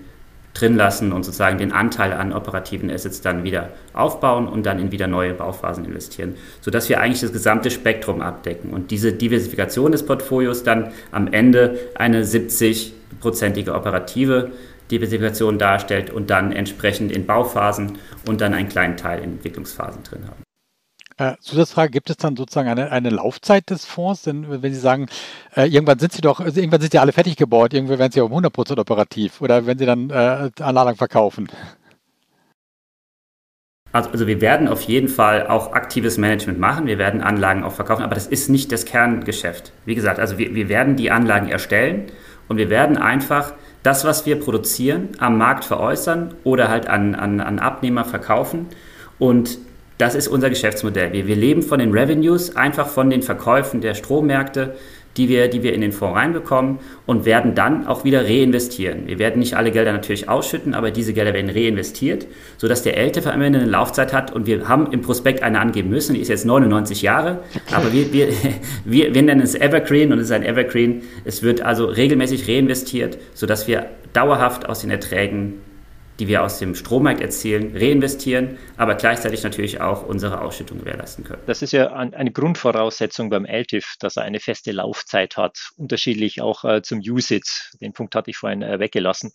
drin 0.57 0.77
lassen 0.77 1.13
und 1.13 1.25
sozusagen 1.25 1.59
den 1.59 1.73
Anteil 1.73 2.13
an 2.13 2.33
operativen 2.33 2.91
Assets 2.91 3.21
dann 3.21 3.45
wieder 3.45 3.71
aufbauen 3.93 4.49
und 4.49 4.65
dann 4.65 4.79
in 4.79 4.91
wieder 4.93 5.07
neue 5.07 5.35
Bauphasen 5.35 5.85
investieren, 5.85 6.35
sodass 6.61 6.89
wir 6.89 7.01
eigentlich 7.01 7.21
das 7.21 7.33
gesamte 7.33 7.71
Spektrum 7.71 8.23
abdecken 8.23 8.71
und 8.73 8.91
diese 8.91 9.13
Diversifikation 9.13 9.93
des 9.93 10.05
Portfolios 10.05 10.63
dann 10.63 10.93
am 11.13 11.33
Ende 11.33 11.79
eine 11.95 12.23
70-prozentige 12.25 13.75
operative 13.75 14.53
Diversifikation 14.91 15.59
darstellt 15.59 16.11
und 16.11 16.31
dann 16.31 16.53
entsprechend 16.53 17.13
in 17.13 17.27
Bauphasen 17.27 17.99
und 18.27 18.41
dann 18.41 18.55
einen 18.55 18.69
kleinen 18.69 18.97
Teil 18.97 19.19
in 19.19 19.33
Entwicklungsphasen 19.33 20.05
drin 20.05 20.23
haben. 20.27 20.46
Äh, 21.19 21.37
Zusatzfrage, 21.41 21.91
gibt 21.91 22.11
es 22.11 22.19
dann 22.19 22.37
sozusagen 22.37 22.69
eine, 22.69 22.93
eine 22.93 23.09
Laufzeit 23.09 23.71
des 23.71 23.87
Fonds? 23.87 24.23
Denn 24.23 24.63
wenn 24.63 24.75
Sie 24.75 24.79
sagen, 24.79 25.07
äh, 25.55 25.67
irgendwann 25.67 25.99
sind 25.99 26.13
Sie 26.13 26.21
doch, 26.21 26.41
also 26.41 26.61
irgendwann 26.61 26.83
sind 26.83 26.93
Sie 26.93 26.99
alle 26.99 27.13
fertig 27.13 27.37
gebaut, 27.37 27.73
irgendwann 27.73 27.99
werden 27.99 28.13
Sie 28.13 28.21
um 28.21 28.33
100% 28.33 28.79
operativ 28.79 29.41
oder 29.41 29.65
wenn 29.65 29.79
Sie 29.79 29.87
dann 29.87 30.11
äh, 30.11 30.51
Anlagen 30.61 30.97
verkaufen? 30.97 31.49
Also, 33.93 34.11
also, 34.11 34.27
wir 34.27 34.43
werden 34.43 34.69
auf 34.69 34.83
jeden 34.83 35.09
Fall 35.09 35.47
auch 35.47 35.73
aktives 35.73 36.19
Management 36.19 36.59
machen, 36.59 36.87
wir 36.87 36.99
werden 36.99 37.23
Anlagen 37.23 37.65
auch 37.65 37.73
verkaufen, 37.73 38.03
aber 38.03 38.15
das 38.15 38.27
ist 38.27 38.51
nicht 38.51 38.71
das 38.71 38.85
Kerngeschäft. 38.85 39.73
Wie 39.87 39.95
gesagt, 39.95 40.19
also 40.19 40.37
wir, 40.37 40.55
wir 40.55 40.69
werden 40.69 40.97
die 40.97 41.11
Anlagen 41.11 41.49
erstellen 41.49 42.07
und 42.47 42.59
wir 42.59 42.69
werden 42.69 42.99
einfach 42.99 43.55
das, 43.83 44.05
was 44.05 44.27
wir 44.27 44.39
produzieren, 44.39 45.11
am 45.19 45.39
Markt 45.39 45.65
veräußern 45.65 46.35
oder 46.45 46.69
halt 46.69 46.89
an, 46.89 47.15
an, 47.15 47.41
an 47.41 47.59
Abnehmer 47.59 48.05
verkaufen. 48.05 48.67
Und 49.19 49.59
Das 49.99 50.15
ist 50.15 50.29
unser 50.29 50.51
Geschäftsmodell. 50.51 51.13
Wir, 51.13 51.27
wir 51.27 51.37
leben 51.37 51.63
von 51.63 51.79
den 51.79 51.93
Revenues, 51.93 52.55
einfach 52.55 52.89
von 52.89 53.11
den 53.11 53.23
Verkäufen 53.23 53.81
der 53.81 53.95
Strommärkte 53.95 54.75
die 55.17 55.29
wir, 55.29 55.49
die 55.49 55.63
wir 55.63 55.73
in 55.73 55.81
den 55.81 55.93
Fonds 55.93 56.17
reinbekommen 56.17 56.79
und 57.07 57.25
werden 57.25 57.55
dann 57.55 57.87
auch 57.87 58.05
wieder 58.05 58.25
reinvestieren. 58.25 59.07
Wir 59.07 59.19
werden 59.19 59.39
nicht 59.39 59.55
alle 59.55 59.71
Gelder 59.71 59.93
natürlich 59.93 60.29
ausschütten, 60.29 60.75
aber 60.75 60.91
diese 60.91 61.13
Gelder 61.13 61.35
werden 61.35 61.51
reinvestiert, 61.51 62.27
sodass 62.59 62.83
der 62.83 62.97
LTF 62.97 63.27
am 63.27 63.41
Ende 63.43 63.61
eine 63.61 63.69
Laufzeit 63.69 64.13
hat 64.13 64.33
und 64.33 64.47
wir 64.47 64.69
haben 64.69 64.93
im 64.93 65.03
Prospekt 65.03 65.43
eine 65.43 65.61
angeben 65.61 65.91
müssen, 65.91 66.15
die 66.15 66.21
ist 66.21 66.29
jetzt 66.29 66.45
99 66.45 67.03
Jahre, 67.03 67.41
aber 67.73 67.93
wir, 67.93 68.13
wir, 68.13 68.29
wir, 68.85 69.15
wir 69.15 69.23
nennen 69.23 69.41
es 69.41 69.55
Evergreen 69.55 70.13
und 70.13 70.19
es 70.19 70.27
ist 70.27 70.33
ein 70.33 70.45
Evergreen. 70.45 71.03
Es 71.25 71.43
wird 71.43 71.63
also 71.63 71.87
regelmäßig 71.87 72.49
reinvestiert, 72.49 73.19
sodass 73.35 73.67
wir 73.67 73.87
dauerhaft 74.13 74.69
aus 74.69 74.81
den 74.81 74.91
Erträgen 74.91 75.55
die 76.19 76.29
wir 76.29 76.43
aus 76.43 76.59
dem 76.59 76.75
Strommarkt 76.75 77.21
erzielen, 77.21 77.77
reinvestieren, 77.77 78.59
aber 78.77 78.95
gleichzeitig 78.95 79.43
natürlich 79.43 79.81
auch 79.81 80.07
unsere 80.07 80.41
Ausschüttung 80.41 80.79
gewährleisten 80.79 81.25
können. 81.25 81.43
Das 81.47 81.63
ist 81.63 81.73
ja 81.73 81.93
eine 81.93 82.33
Grundvoraussetzung 82.33 83.31
beim 83.31 83.45
LTIF, 83.45 83.95
dass 83.99 84.17
er 84.17 84.23
eine 84.23 84.41
feste 84.41 84.73
Laufzeit 84.73 85.37
hat, 85.37 85.71
unterschiedlich 85.77 86.41
auch 86.41 86.65
äh, 86.65 86.83
zum 86.83 87.01
USIT. 87.01 87.73
Den 87.81 87.93
Punkt 87.93 88.15
hatte 88.15 88.31
ich 88.31 88.37
vorhin 88.37 88.63
äh, 88.63 88.79
weggelassen. 88.79 89.33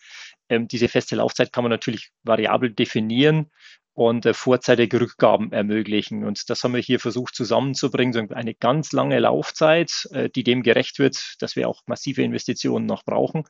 Ähm, 0.50 0.68
diese 0.68 0.88
feste 0.88 1.16
Laufzeit 1.16 1.54
kann 1.54 1.64
man 1.64 1.72
natürlich 1.72 2.12
variabel 2.24 2.72
definieren 2.72 3.52
und 3.94 4.26
äh, 4.26 4.34
vorzeitige 4.34 5.02
Rückgaben 5.02 5.52
ermöglichen. 5.52 6.24
Und 6.24 6.50
das 6.50 6.64
haben 6.64 6.74
wir 6.74 6.82
hier 6.82 7.00
versucht 7.00 7.36
zusammenzubringen, 7.36 8.14
so 8.14 8.34
eine 8.34 8.56
ganz 8.56 8.92
lange 8.92 9.20
Laufzeit, 9.20 10.08
äh, 10.12 10.30
die 10.30 10.44
dem 10.44 10.64
gerecht 10.64 11.00
wird, 11.00 11.36
dass 11.40 11.56
wir 11.56 11.70
auch 11.70 11.82
massive 11.88 12.24
Investitionen 12.24 12.86
noch 12.86 13.04
brauchen 13.04 13.44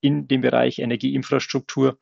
in 0.00 0.28
dem 0.28 0.42
Bereich 0.42 0.78
Energieinfrastruktur 0.78 1.98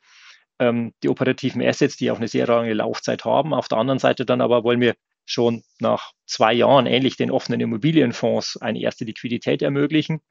ähm, 0.59 0.93
die 1.03 1.09
operativen 1.09 1.61
Assets, 1.61 1.97
die 1.97 2.11
auch 2.11 2.17
eine 2.17 2.27
sehr 2.27 2.47
lange 2.47 2.73
Laufzeit 2.73 3.25
haben. 3.25 3.53
Auf 3.53 3.67
der 3.67 3.77
anderen 3.77 3.99
Seite 3.99 4.25
dann 4.25 4.41
aber 4.41 4.63
wollen 4.63 4.81
wir 4.81 4.95
schon 5.25 5.63
nach 5.79 6.13
zwei 6.25 6.53
Jahren 6.53 6.85
ähnlich 6.85 7.17
den 7.17 7.31
offenen 7.31 7.59
Immobilienfonds 7.59 8.57
eine 8.57 8.79
erste 8.79 9.05
Liquidität 9.05 9.61
ermöglichen. 9.61 10.21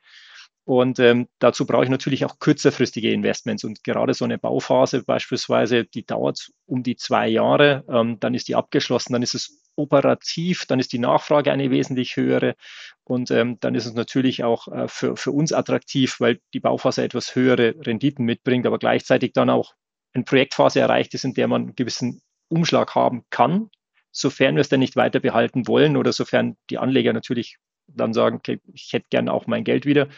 Und 0.64 0.98
ähm, 0.98 1.28
dazu 1.38 1.64
brauche 1.64 1.84
ich 1.84 1.90
natürlich 1.90 2.24
auch 2.24 2.40
kürzerfristige 2.40 3.12
Investments. 3.12 3.62
Und 3.62 3.84
gerade 3.84 4.14
so 4.14 4.24
eine 4.24 4.36
Bauphase 4.36 5.04
beispielsweise, 5.04 5.84
die 5.84 6.04
dauert 6.04 6.50
um 6.66 6.82
die 6.82 6.96
zwei 6.96 7.28
Jahre, 7.28 7.84
ähm, 7.88 8.18
dann 8.18 8.34
ist 8.34 8.48
die 8.48 8.56
abgeschlossen, 8.56 9.12
dann 9.12 9.22
ist 9.22 9.34
es 9.34 9.62
operativ, 9.76 10.66
dann 10.66 10.80
ist 10.80 10.92
die 10.92 10.98
Nachfrage 10.98 11.52
eine 11.52 11.70
wesentlich 11.70 12.16
höhere 12.16 12.56
und 13.04 13.30
ähm, 13.30 13.58
dann 13.60 13.74
ist 13.74 13.86
es 13.86 13.94
natürlich 13.94 14.42
auch 14.42 14.68
äh, 14.68 14.88
für, 14.88 15.16
für 15.16 15.30
uns 15.30 15.52
attraktiv, 15.52 16.18
weil 16.18 16.40
die 16.54 16.60
Bauphase 16.60 17.04
etwas 17.04 17.34
höhere 17.34 17.74
Renditen 17.86 18.24
mitbringt, 18.24 18.66
aber 18.66 18.78
gleichzeitig 18.78 19.32
dann 19.34 19.50
auch 19.50 19.74
eine 20.16 20.24
Projektphase 20.24 20.80
erreicht 20.80 21.14
ist, 21.14 21.24
in 21.24 21.34
der 21.34 21.48
man 21.48 21.62
einen 21.62 21.76
gewissen 21.76 22.20
Umschlag 22.48 22.94
haben 22.94 23.24
kann, 23.30 23.70
sofern 24.10 24.56
wir 24.56 24.60
es 24.60 24.68
dann 24.68 24.80
nicht 24.80 24.96
weiter 24.96 25.20
behalten 25.20 25.66
wollen 25.66 25.96
oder 25.96 26.12
sofern 26.12 26.56
die 26.70 26.78
Anleger 26.78 27.12
natürlich 27.12 27.58
dann 27.86 28.12
sagen, 28.12 28.36
okay, 28.36 28.60
ich 28.72 28.92
hätte 28.92 29.06
gerne 29.10 29.32
auch 29.32 29.46
mein 29.46 29.64
Geld 29.64 29.86
wieder, 29.86 30.08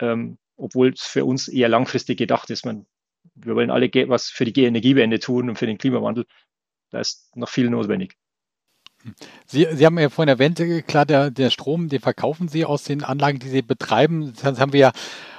ähm, 0.00 0.38
obwohl 0.56 0.90
es 0.90 1.02
für 1.02 1.24
uns 1.24 1.48
eher 1.48 1.68
langfristig 1.68 2.18
gedacht 2.18 2.50
ist. 2.50 2.64
Man, 2.64 2.86
wir 3.34 3.54
wollen 3.54 3.70
alle 3.70 3.90
was 4.08 4.28
für 4.28 4.44
die 4.44 4.64
Energiewende 4.64 5.18
tun 5.18 5.48
und 5.48 5.58
für 5.58 5.66
den 5.66 5.78
Klimawandel. 5.78 6.26
Da 6.90 7.00
ist 7.00 7.34
noch 7.36 7.48
viel 7.48 7.70
notwendig. 7.70 8.16
Sie, 9.46 9.66
Sie 9.72 9.86
haben 9.86 9.98
ja 9.98 10.08
vorhin 10.08 10.28
erwähnt, 10.28 10.60
äh, 10.60 10.82
klar, 10.82 11.04
der, 11.04 11.30
der 11.30 11.50
Strom, 11.50 11.88
den 11.88 12.00
verkaufen 12.00 12.48
Sie 12.48 12.64
aus 12.64 12.84
den 12.84 13.02
Anlagen, 13.04 13.38
die 13.38 13.48
Sie 13.48 13.62
betreiben. 13.62 14.32
Das 14.42 14.60
haben 14.60 14.72
wir 14.72 14.80
ja 14.80 14.92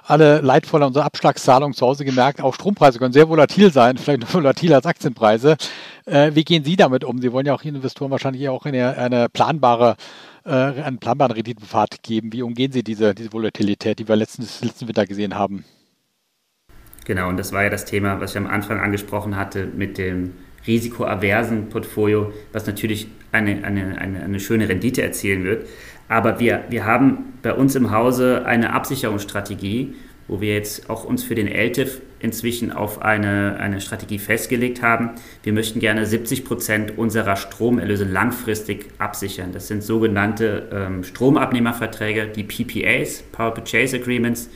alle 0.06 0.42
leidvoll 0.42 0.82
an 0.82 0.88
unserer 0.88 1.06
Abschlagszahlung 1.06 1.74
zu 1.74 1.86
Hause 1.86 2.06
gemerkt. 2.06 2.42
Auch 2.42 2.54
Strompreise 2.54 3.00
können 3.00 3.14
sehr 3.14 3.30
volatil 3.30 3.72
sein, 3.72 3.98
vielleicht 4.00 4.34
volatiler 4.34 4.78
als 4.78 4.86
Aktienpreise. 4.86 5.58
Äh, 6.06 6.32
wie 6.34 6.44
gehen 6.44 6.64
Sie 6.64 6.76
damit 6.76 7.04
um? 7.04 7.22
Sie 7.22 7.32
wollen 7.32 7.46
ja 7.46 7.54
auch 7.54 7.64
Ihren 7.64 7.76
Investoren 7.76 8.12
wahrscheinlich 8.12 8.48
auch 8.50 8.66
eine, 8.66 8.98
eine 8.98 9.30
planbare, 9.30 9.96
äh, 10.46 10.52
einen 10.52 11.00
planbaren 11.00 11.32
Renditenpfad 11.32 12.04
geben. 12.04 12.34
Wie 12.34 12.42
umgehen 12.42 12.72
Sie 12.72 12.84
diese, 12.84 13.16
diese 13.16 13.32
Volatilität, 13.32 14.00
die 14.00 14.08
wir 14.08 14.16
letztens, 14.16 14.62
letzten 14.62 14.88
Winter 14.88 15.06
gesehen 15.06 15.36
haben? 15.36 15.64
Genau, 17.06 17.30
und 17.30 17.38
das 17.38 17.52
war 17.52 17.64
ja 17.64 17.70
das 17.70 17.86
Thema, 17.86 18.22
was 18.22 18.32
ich 18.32 18.38
am 18.38 18.48
Anfang 18.48 18.80
angesprochen 18.80 19.36
hatte 19.36 19.66
mit 19.66 19.98
dem 19.98 20.34
risikoaversen 20.68 21.70
Portfolio, 21.70 22.34
was 22.52 22.66
natürlich 22.66 23.08
eine, 23.32 23.64
eine, 23.64 23.98
eine, 23.98 24.24
eine 24.24 24.40
schöne 24.40 24.70
Rendite 24.70 25.02
erzielen 25.02 25.44
wird. 25.44 25.68
Aber 26.08 26.40
wir, 26.40 26.64
wir 26.70 26.86
haben 26.86 27.34
bei 27.42 27.54
uns 27.54 27.76
im 27.76 27.92
Hause 27.92 28.46
eine 28.46 28.74
Absicherungsstrategie, 28.74 29.96
wo 30.28 30.42
wir 30.42 30.54
jetzt 30.54 30.90
auch 30.90 31.04
uns 31.04 31.24
für 31.24 31.36
den 31.36 31.48
LTIF 31.48 32.02
inzwischen 32.20 32.72
auf 32.72 33.02
eine, 33.02 33.58
eine 33.60 33.82
Strategie 33.82 34.18
festgelegt 34.20 34.82
haben. 34.82 35.12
Wir 35.44 35.52
möchten 35.52 35.80
gerne 35.80 36.06
70 36.06 36.46
Prozent 36.46 36.98
unserer 36.98 37.36
Stromerlöse 37.36 38.06
langfristig 38.06 38.88
absichern. 38.98 39.52
Das 39.52 39.68
sind 39.68 39.84
sogenannte 39.84 40.70
ähm, 40.72 41.04
Stromabnehmerverträge, 41.04 42.28
die 42.28 42.44
PPAs, 42.44 43.24
Power 43.34 43.54
Purchase 43.54 43.98
Agreements 43.98 44.50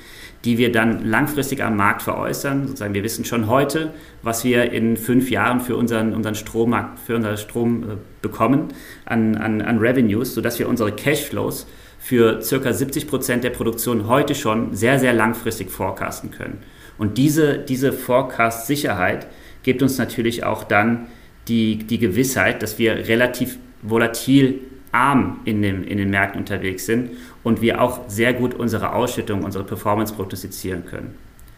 die 0.45 0.57
wir 0.57 0.71
dann 0.71 1.05
langfristig 1.05 1.63
am 1.63 1.75
Markt 1.75 2.01
veräußern. 2.01 2.67
Sozusagen, 2.67 2.93
wir 2.93 3.03
wissen 3.03 3.25
schon 3.25 3.47
heute, 3.47 3.93
was 4.21 4.43
wir 4.43 4.71
in 4.71 4.97
fünf 4.97 5.29
Jahren 5.29 5.59
für 5.59 5.75
unseren, 5.75 6.13
unseren 6.13 6.35
Strommarkt, 6.35 6.99
für 6.99 7.15
unseren 7.15 7.37
Strom 7.37 7.83
äh, 7.83 7.85
bekommen 8.21 8.69
an, 9.05 9.35
an, 9.35 9.61
an 9.61 9.79
Revenues, 9.79 10.33
sodass 10.33 10.59
wir 10.59 10.69
unsere 10.69 10.91
Cashflows 10.91 11.67
für 11.99 12.41
circa 12.41 12.71
70 12.71 13.07
Prozent 13.07 13.43
der 13.43 13.49
Produktion 13.49 14.07
heute 14.07 14.35
schon 14.35 14.75
sehr, 14.75 14.99
sehr 14.99 15.13
langfristig 15.13 15.71
forecasten 15.71 16.31
können. 16.31 16.59
Und 16.97 17.17
diese, 17.17 17.57
diese 17.57 17.91
Forecast-Sicherheit 17.91 19.27
gibt 19.63 19.81
uns 19.81 19.97
natürlich 19.97 20.43
auch 20.43 20.63
dann 20.63 21.07
die, 21.47 21.77
die 21.77 21.99
Gewissheit, 21.99 22.63
dass 22.63 22.79
wir 22.79 23.07
relativ 23.07 23.57
volatil 23.81 24.61
arm 24.91 25.41
in, 25.45 25.61
dem, 25.61 25.83
in 25.83 25.97
den 25.97 26.09
Märkten 26.09 26.39
unterwegs 26.39 26.85
sind 26.85 27.11
und 27.47 27.61
wir 27.61 27.81
auch 27.81 28.01
sehr 28.07 28.33
gut 28.33 28.53
unsere 28.53 28.91
Ausschüttung, 28.91 29.43
unsere 29.43 29.63
Performance 29.63 30.13
prognostizieren 30.13 30.85
können. 30.85 31.15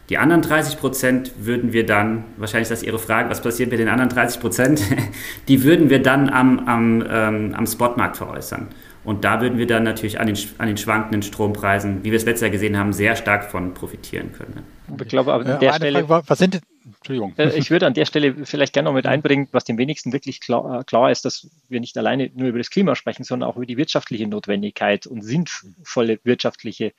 Die 0.08 0.18
anderen 0.18 0.40
30 0.40 0.78
Prozent 0.78 1.32
würden 1.40 1.72
wir 1.72 1.84
dann, 1.84 2.24
wahrscheinlich 2.36 2.70
ist 2.70 2.70
das 2.70 2.82
Ihre 2.84 3.00
Frage, 3.00 3.28
was 3.28 3.42
passiert 3.42 3.70
mit 3.72 3.80
den 3.80 3.88
anderen 3.88 4.08
30 4.08 4.40
Prozent, 4.40 4.82
die 5.48 5.64
würden 5.64 5.90
wir 5.90 6.00
dann 6.00 6.28
am, 6.28 6.60
am, 6.60 7.04
ähm, 7.10 7.54
am 7.56 7.66
Spotmarkt 7.66 8.16
veräußern. 8.16 8.68
Und 9.02 9.24
da 9.24 9.40
würden 9.40 9.58
wir 9.58 9.66
dann 9.66 9.82
natürlich 9.82 10.20
an 10.20 10.28
den, 10.28 10.38
an 10.58 10.68
den 10.68 10.76
schwankenden 10.76 11.22
Strompreisen, 11.22 12.04
wie 12.04 12.12
wir 12.12 12.18
es 12.18 12.24
letztes 12.24 12.42
Jahr 12.42 12.50
gesehen 12.50 12.76
haben, 12.76 12.92
sehr 12.92 13.16
stark 13.16 13.50
von 13.50 13.74
profitieren 13.74 14.30
können. 14.32 14.62
Ich 15.00 15.08
glaube, 15.08 15.32
aber 15.32 15.44
an 15.44 15.58
der 15.58 15.72
Stelle, 15.72 16.06
Frage, 16.06 16.24
was 16.28 16.38
sind 16.38 16.60
Entschuldigung. 16.84 17.34
Äh, 17.36 17.56
ich 17.58 17.70
würde 17.70 17.86
an 17.86 17.94
der 17.94 18.06
Stelle 18.06 18.46
vielleicht 18.46 18.72
gerne 18.72 18.88
noch 18.88 18.94
mit 18.94 19.06
einbringen, 19.06 19.48
was 19.52 19.64
dem 19.64 19.78
wenigsten 19.78 20.12
wirklich 20.12 20.40
klar, 20.40 20.80
äh, 20.80 20.84
klar, 20.84 21.10
ist, 21.10 21.24
dass 21.24 21.48
wir 21.68 21.80
nicht 21.80 21.96
alleine 21.98 22.30
nur 22.34 22.48
über 22.48 22.58
das 22.58 22.70
Klima 22.70 22.94
sprechen, 22.94 23.24
sondern 23.24 23.48
auch 23.48 23.56
über 23.56 23.66
die 23.66 23.76
wirtschaftliche 23.76 24.26
Notwendigkeit 24.26 25.06
und 25.06 25.22
sinnvolle 25.22 26.20
wirtschaftliche 26.24 26.92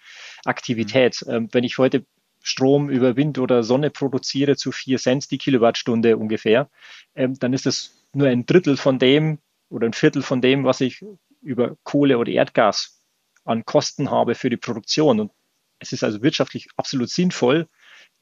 Aktivität. 0.46 1.24
Mhm. 1.26 1.34
Ähm, 1.34 1.50
wenn 1.52 1.63
ich 1.63 1.78
heute 1.78 2.06
Strom 2.44 2.89
über 2.89 3.15
Wind 3.15 3.38
oder 3.38 3.63
Sonne 3.63 3.89
produziere 3.89 4.56
zu 4.56 4.72
vier 4.72 4.98
Cent 4.98 5.30
die 5.32 5.38
Kilowattstunde 5.38 6.17
ungefähr, 6.17 6.70
ähm, 7.15 7.38
dann 7.39 7.54
ist 7.54 7.65
das 7.65 8.04
nur 8.13 8.28
ein 8.28 8.46
Drittel 8.46 8.78
von 8.78 9.00
dem 9.00 9.39
oder 9.70 9.88
ein 9.88 9.94
Viertel 9.94 10.22
von 10.22 10.41
dem, 10.41 10.63
was 10.63 10.82
ich 10.82 11.04
über 11.41 11.78
Kohle 11.84 12.17
oder 12.17 12.32
Erdgas 12.32 13.02
an 13.46 13.65
Kosten 13.65 14.12
habe 14.12 14.36
für 14.36 14.50
die 14.50 14.58
Produktion. 14.58 15.20
Und 15.20 15.32
es 15.80 15.91
ist 15.94 16.04
also 16.04 16.22
wirtschaftlich 16.22 16.67
absolut 16.78 17.10
sinnvoll, 17.10 17.67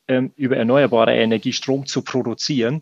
ähm, 0.10 0.34
über 0.36 0.58
erneuerbare 0.58 1.16
Energie 1.16 1.54
Strom 1.54 1.86
zu 1.86 2.02
produzieren 2.02 2.82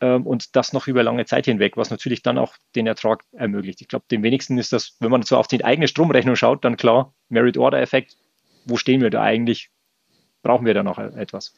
ähm, 0.00 0.26
und 0.26 0.56
das 0.56 0.72
noch 0.72 0.86
über 0.86 1.02
lange 1.02 1.26
Zeit 1.26 1.44
hinweg, 1.44 1.76
was 1.76 1.90
natürlich 1.90 2.22
dann 2.22 2.38
auch 2.38 2.54
den 2.74 2.86
Ertrag 2.86 3.24
ermöglicht. 3.32 3.80
Ich 3.82 3.88
glaube, 3.88 4.06
dem 4.10 4.22
wenigsten 4.22 4.56
ist 4.56 4.72
das, 4.72 4.96
wenn 5.00 5.10
man 5.10 5.22
so 5.22 5.36
auf 5.36 5.48
die 5.48 5.64
eigene 5.64 5.88
Stromrechnung 5.88 6.36
schaut, 6.36 6.64
dann 6.64 6.76
klar, 6.76 7.12
Merit-Order-Effekt, 7.28 8.16
wo 8.64 8.76
stehen 8.76 9.02
wir 9.02 9.10
da 9.10 9.22
eigentlich? 9.22 9.70
Brauchen 10.42 10.66
wir 10.66 10.74
da 10.74 10.82
noch 10.82 10.98
etwas? 10.98 11.54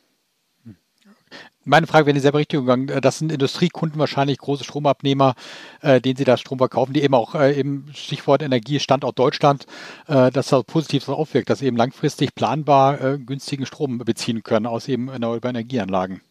Meine 1.64 1.86
Frage 1.86 2.06
wäre 2.06 2.12
in 2.12 2.16
dieselbe 2.16 2.38
Richtung 2.38 2.64
gegangen. 2.64 2.88
Äh, 2.88 3.00
das 3.00 3.18
sind 3.18 3.30
Industriekunden 3.32 3.98
wahrscheinlich 3.98 4.38
große 4.38 4.64
Stromabnehmer, 4.64 5.34
äh, 5.82 6.00
denen 6.00 6.16
sie 6.16 6.24
da 6.24 6.36
Strom 6.36 6.58
verkaufen, 6.58 6.92
die 6.92 7.02
eben 7.02 7.14
auch 7.14 7.34
äh, 7.34 7.58
eben 7.58 7.86
Stichwort 7.92 8.42
Energie, 8.42 8.80
Standort 8.80 9.18
Deutschland, 9.18 9.66
äh, 10.08 10.30
dass 10.30 10.48
das 10.48 10.64
positiv 10.64 11.04
so 11.04 11.14
aufwirkt, 11.14 11.50
dass 11.50 11.60
eben 11.62 11.76
langfristig 11.76 12.34
planbar 12.34 13.00
äh, 13.00 13.18
günstigen 13.18 13.66
Strom 13.66 13.98
beziehen 13.98 14.42
können 14.42 14.66
aus 14.66 14.88
eben 14.88 15.08
erneuerbaren 15.08 15.56
Energieanlagen. 15.56 16.22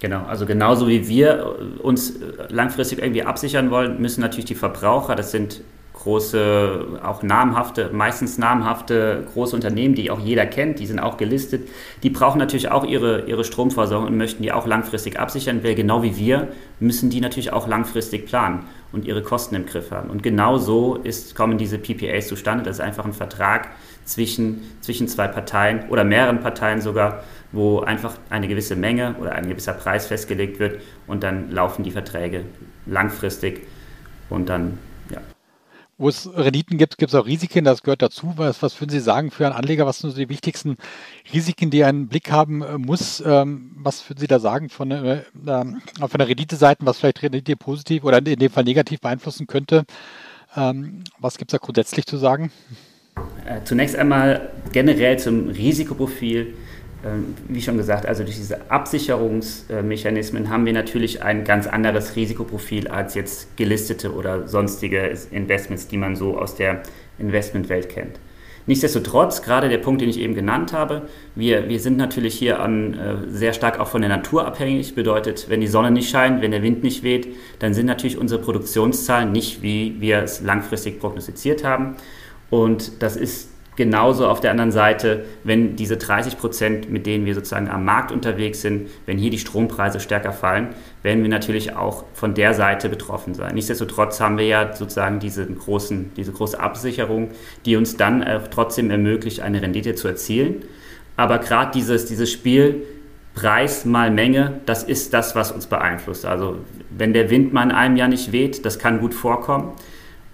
Genau, 0.00 0.24
also 0.24 0.44
genauso 0.44 0.88
wie 0.88 1.08
wir 1.08 1.80
uns 1.82 2.14
langfristig 2.48 2.98
irgendwie 2.98 3.22
absichern 3.22 3.70
wollen, 3.70 4.00
müssen 4.00 4.20
natürlich 4.20 4.44
die 4.44 4.56
Verbraucher, 4.56 5.14
das 5.14 5.30
sind 5.30 5.62
große, 5.94 7.00
auch 7.02 7.22
namhafte, 7.22 7.90
meistens 7.92 8.36
namhafte 8.36 9.24
große 9.32 9.54
Unternehmen, 9.54 9.94
die 9.94 10.10
auch 10.10 10.20
jeder 10.20 10.44
kennt, 10.44 10.78
die 10.80 10.86
sind 10.86 10.98
auch 10.98 11.16
gelistet, 11.16 11.68
die 12.02 12.10
brauchen 12.10 12.38
natürlich 12.38 12.70
auch 12.70 12.84
ihre, 12.84 13.22
ihre 13.26 13.44
Stromversorgung 13.44 14.08
und 14.08 14.16
möchten 14.16 14.42
die 14.42 14.52
auch 14.52 14.66
langfristig 14.66 15.18
absichern, 15.18 15.62
weil 15.62 15.74
genau 15.74 16.02
wie 16.02 16.16
wir 16.16 16.48
müssen 16.80 17.10
die 17.10 17.20
natürlich 17.20 17.52
auch 17.52 17.68
langfristig 17.68 18.26
planen 18.26 18.66
und 18.92 19.06
ihre 19.06 19.22
Kosten 19.22 19.54
im 19.54 19.66
Griff 19.66 19.90
haben. 19.92 20.10
Und 20.10 20.22
genau 20.22 20.58
so 20.58 20.96
ist, 20.96 21.34
kommen 21.34 21.58
diese 21.58 21.78
PPAs 21.78 22.28
zustande. 22.28 22.64
Das 22.64 22.76
ist 22.76 22.80
einfach 22.80 23.04
ein 23.04 23.12
Vertrag 23.12 23.68
zwischen, 24.04 24.62
zwischen 24.80 25.08
zwei 25.08 25.28
Parteien 25.28 25.88
oder 25.88 26.04
mehreren 26.04 26.40
Parteien 26.40 26.80
sogar, 26.80 27.22
wo 27.52 27.80
einfach 27.80 28.14
eine 28.30 28.48
gewisse 28.48 28.76
Menge 28.76 29.14
oder 29.20 29.32
ein 29.32 29.48
gewisser 29.48 29.72
Preis 29.72 30.06
festgelegt 30.06 30.58
wird 30.58 30.80
und 31.06 31.22
dann 31.22 31.50
laufen 31.50 31.84
die 31.84 31.92
Verträge 31.92 32.44
langfristig 32.84 33.62
Und 34.28 34.48
dann. 34.48 34.78
Wo 35.96 36.08
es 36.08 36.28
Renditen 36.34 36.76
gibt, 36.76 36.98
gibt 36.98 37.12
es 37.12 37.14
auch 37.14 37.26
Risiken, 37.26 37.64
das 37.64 37.82
gehört 37.82 38.02
dazu. 38.02 38.32
Was, 38.36 38.62
was 38.62 38.80
würden 38.80 38.90
Sie 38.90 38.98
sagen 38.98 39.30
für 39.30 39.46
einen 39.46 39.54
Anleger? 39.54 39.86
Was 39.86 39.98
sind 39.98 40.10
so 40.10 40.16
die 40.16 40.28
wichtigsten 40.28 40.76
Risiken, 41.32 41.70
die 41.70 41.80
er 41.80 41.88
einen 41.88 42.08
Blick 42.08 42.32
haben 42.32 42.62
äh, 42.62 42.78
muss? 42.78 43.22
Ähm, 43.24 43.70
was 43.76 44.08
würden 44.08 44.18
Sie 44.18 44.26
da 44.26 44.40
sagen 44.40 44.70
von, 44.70 44.90
äh, 44.90 45.22
ähm, 45.46 45.82
von 45.96 46.18
der 46.18 46.26
Rendite-Seite, 46.26 46.84
was 46.84 46.98
vielleicht 46.98 47.22
Rendite 47.22 47.56
positiv 47.56 48.02
oder 48.02 48.18
in 48.18 48.38
dem 48.38 48.50
Fall 48.50 48.64
negativ 48.64 49.00
beeinflussen 49.00 49.46
könnte? 49.46 49.84
Ähm, 50.56 51.04
was 51.18 51.38
gibt 51.38 51.52
es 51.52 51.58
da 51.58 51.64
grundsätzlich 51.64 52.06
zu 52.06 52.16
sagen? 52.16 52.50
Äh, 53.46 53.62
zunächst 53.64 53.94
einmal 53.94 54.50
generell 54.72 55.18
zum 55.18 55.48
Risikoprofil. 55.48 56.54
Ähm, 57.04 57.34
wie 57.48 57.60
schon 57.60 57.76
gesagt, 57.76 58.06
also 58.06 58.24
durch 58.24 58.36
diese 58.36 58.70
Absicherungsmechanismen 58.70 60.48
haben 60.48 60.64
wir 60.64 60.72
natürlich 60.72 61.22
ein 61.22 61.44
ganz 61.44 61.66
anderes 61.66 62.16
Risikoprofil 62.16 62.88
als 62.88 63.14
jetzt 63.14 63.56
gelistete 63.56 64.14
oder 64.14 64.48
sonstige 64.48 65.12
Investments, 65.30 65.86
die 65.88 65.98
man 65.98 66.16
so 66.16 66.38
aus 66.38 66.54
der 66.54 66.82
Investmentwelt 67.18 67.88
kennt. 67.90 68.18
Nichtsdestotrotz, 68.66 69.42
gerade 69.42 69.68
der 69.68 69.76
Punkt, 69.76 70.00
den 70.00 70.08
ich 70.08 70.18
eben 70.18 70.34
genannt 70.34 70.72
habe, 70.72 71.02
wir, 71.34 71.68
wir 71.68 71.78
sind 71.80 71.98
natürlich 71.98 72.34
hier 72.34 72.60
an, 72.60 72.94
äh, 72.94 73.16
sehr 73.28 73.52
stark 73.52 73.78
auch 73.78 73.88
von 73.88 74.00
der 74.00 74.08
Natur 74.08 74.46
abhängig. 74.46 74.94
Bedeutet, 74.94 75.50
wenn 75.50 75.60
die 75.60 75.66
Sonne 75.66 75.90
nicht 75.90 76.08
scheint, 76.08 76.40
wenn 76.40 76.50
der 76.52 76.62
Wind 76.62 76.82
nicht 76.82 77.02
weht, 77.02 77.28
dann 77.58 77.74
sind 77.74 77.84
natürlich 77.84 78.16
unsere 78.16 78.40
Produktionszahlen 78.40 79.30
nicht, 79.32 79.60
wie 79.60 79.96
wir 80.00 80.22
es 80.22 80.40
langfristig 80.40 80.98
prognostiziert 80.98 81.62
haben. 81.62 81.96
Und 82.48 83.02
das 83.02 83.16
ist 83.16 83.50
Genauso 83.76 84.28
auf 84.28 84.40
der 84.40 84.52
anderen 84.52 84.70
Seite, 84.70 85.24
wenn 85.42 85.74
diese 85.74 85.96
30 85.96 86.38
Prozent, 86.38 86.90
mit 86.90 87.06
denen 87.06 87.26
wir 87.26 87.34
sozusagen 87.34 87.68
am 87.68 87.84
Markt 87.84 88.12
unterwegs 88.12 88.60
sind, 88.60 88.88
wenn 89.06 89.18
hier 89.18 89.30
die 89.30 89.38
Strompreise 89.38 89.98
stärker 89.98 90.32
fallen, 90.32 90.68
werden 91.02 91.22
wir 91.22 91.30
natürlich 91.30 91.74
auch 91.74 92.04
von 92.14 92.34
der 92.34 92.54
Seite 92.54 92.88
betroffen 92.88 93.34
sein. 93.34 93.54
Nichtsdestotrotz 93.54 94.20
haben 94.20 94.38
wir 94.38 94.46
ja 94.46 94.74
sozusagen 94.74 95.18
diese, 95.18 95.46
großen, 95.46 96.12
diese 96.16 96.32
große 96.32 96.58
Absicherung, 96.58 97.30
die 97.64 97.76
uns 97.76 97.96
dann 97.96 98.22
äh, 98.22 98.40
trotzdem 98.48 98.90
ermöglicht, 98.90 99.40
eine 99.40 99.60
Rendite 99.60 99.96
zu 99.96 100.06
erzielen. 100.06 100.62
Aber 101.16 101.38
gerade 101.38 101.72
dieses, 101.72 102.06
dieses 102.06 102.30
Spiel 102.30 102.82
Preis 103.34 103.84
mal 103.84 104.12
Menge, 104.12 104.60
das 104.64 104.84
ist 104.84 105.12
das, 105.12 105.34
was 105.34 105.50
uns 105.50 105.66
beeinflusst. 105.66 106.24
Also 106.24 106.58
wenn 106.90 107.12
der 107.12 107.30
Wind 107.30 107.52
mal 107.52 107.64
in 107.64 107.72
einem 107.72 107.96
Jahr 107.96 108.08
nicht 108.08 108.30
weht, 108.30 108.64
das 108.64 108.78
kann 108.78 109.00
gut 109.00 109.12
vorkommen. 109.12 109.72